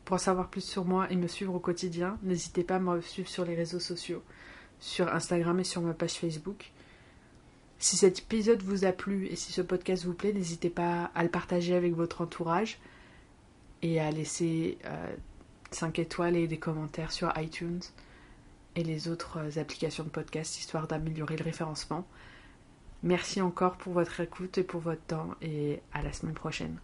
Pour 0.04 0.14
en 0.14 0.18
savoir 0.18 0.48
plus 0.48 0.64
sur 0.64 0.84
moi 0.84 1.10
et 1.10 1.16
me 1.16 1.28
suivre 1.28 1.54
au 1.54 1.60
quotidien, 1.60 2.18
n'hésitez 2.22 2.64
pas 2.64 2.76
à 2.76 2.80
me 2.80 3.00
suivre 3.00 3.28
sur 3.28 3.44
les 3.44 3.54
réseaux 3.54 3.78
sociaux, 3.78 4.22
sur 4.80 5.08
Instagram 5.08 5.60
et 5.60 5.64
sur 5.64 5.82
ma 5.82 5.94
page 5.94 6.14
Facebook. 6.14 6.72
Si 7.80 7.96
cet 7.96 8.18
épisode 8.18 8.62
vous 8.62 8.84
a 8.84 8.92
plu 8.92 9.26
et 9.28 9.36
si 9.36 9.52
ce 9.52 9.62
podcast 9.62 10.04
vous 10.04 10.12
plaît, 10.12 10.34
n'hésitez 10.34 10.68
pas 10.68 11.10
à 11.14 11.22
le 11.22 11.30
partager 11.30 11.74
avec 11.74 11.94
votre 11.94 12.20
entourage 12.20 12.78
et 13.80 13.98
à 13.98 14.10
laisser 14.10 14.76
5 15.70 15.98
euh, 15.98 16.02
étoiles 16.02 16.36
et 16.36 16.46
des 16.46 16.58
commentaires 16.58 17.10
sur 17.10 17.32
iTunes 17.38 17.80
et 18.76 18.84
les 18.84 19.08
autres 19.08 19.38
euh, 19.38 19.58
applications 19.58 20.04
de 20.04 20.10
podcast 20.10 20.58
histoire 20.58 20.88
d'améliorer 20.88 21.38
le 21.38 21.44
référencement. 21.44 22.06
Merci 23.02 23.40
encore 23.40 23.78
pour 23.78 23.94
votre 23.94 24.20
écoute 24.20 24.58
et 24.58 24.62
pour 24.62 24.82
votre 24.82 25.02
temps 25.04 25.34
et 25.40 25.80
à 25.94 26.02
la 26.02 26.12
semaine 26.12 26.34
prochaine. 26.34 26.80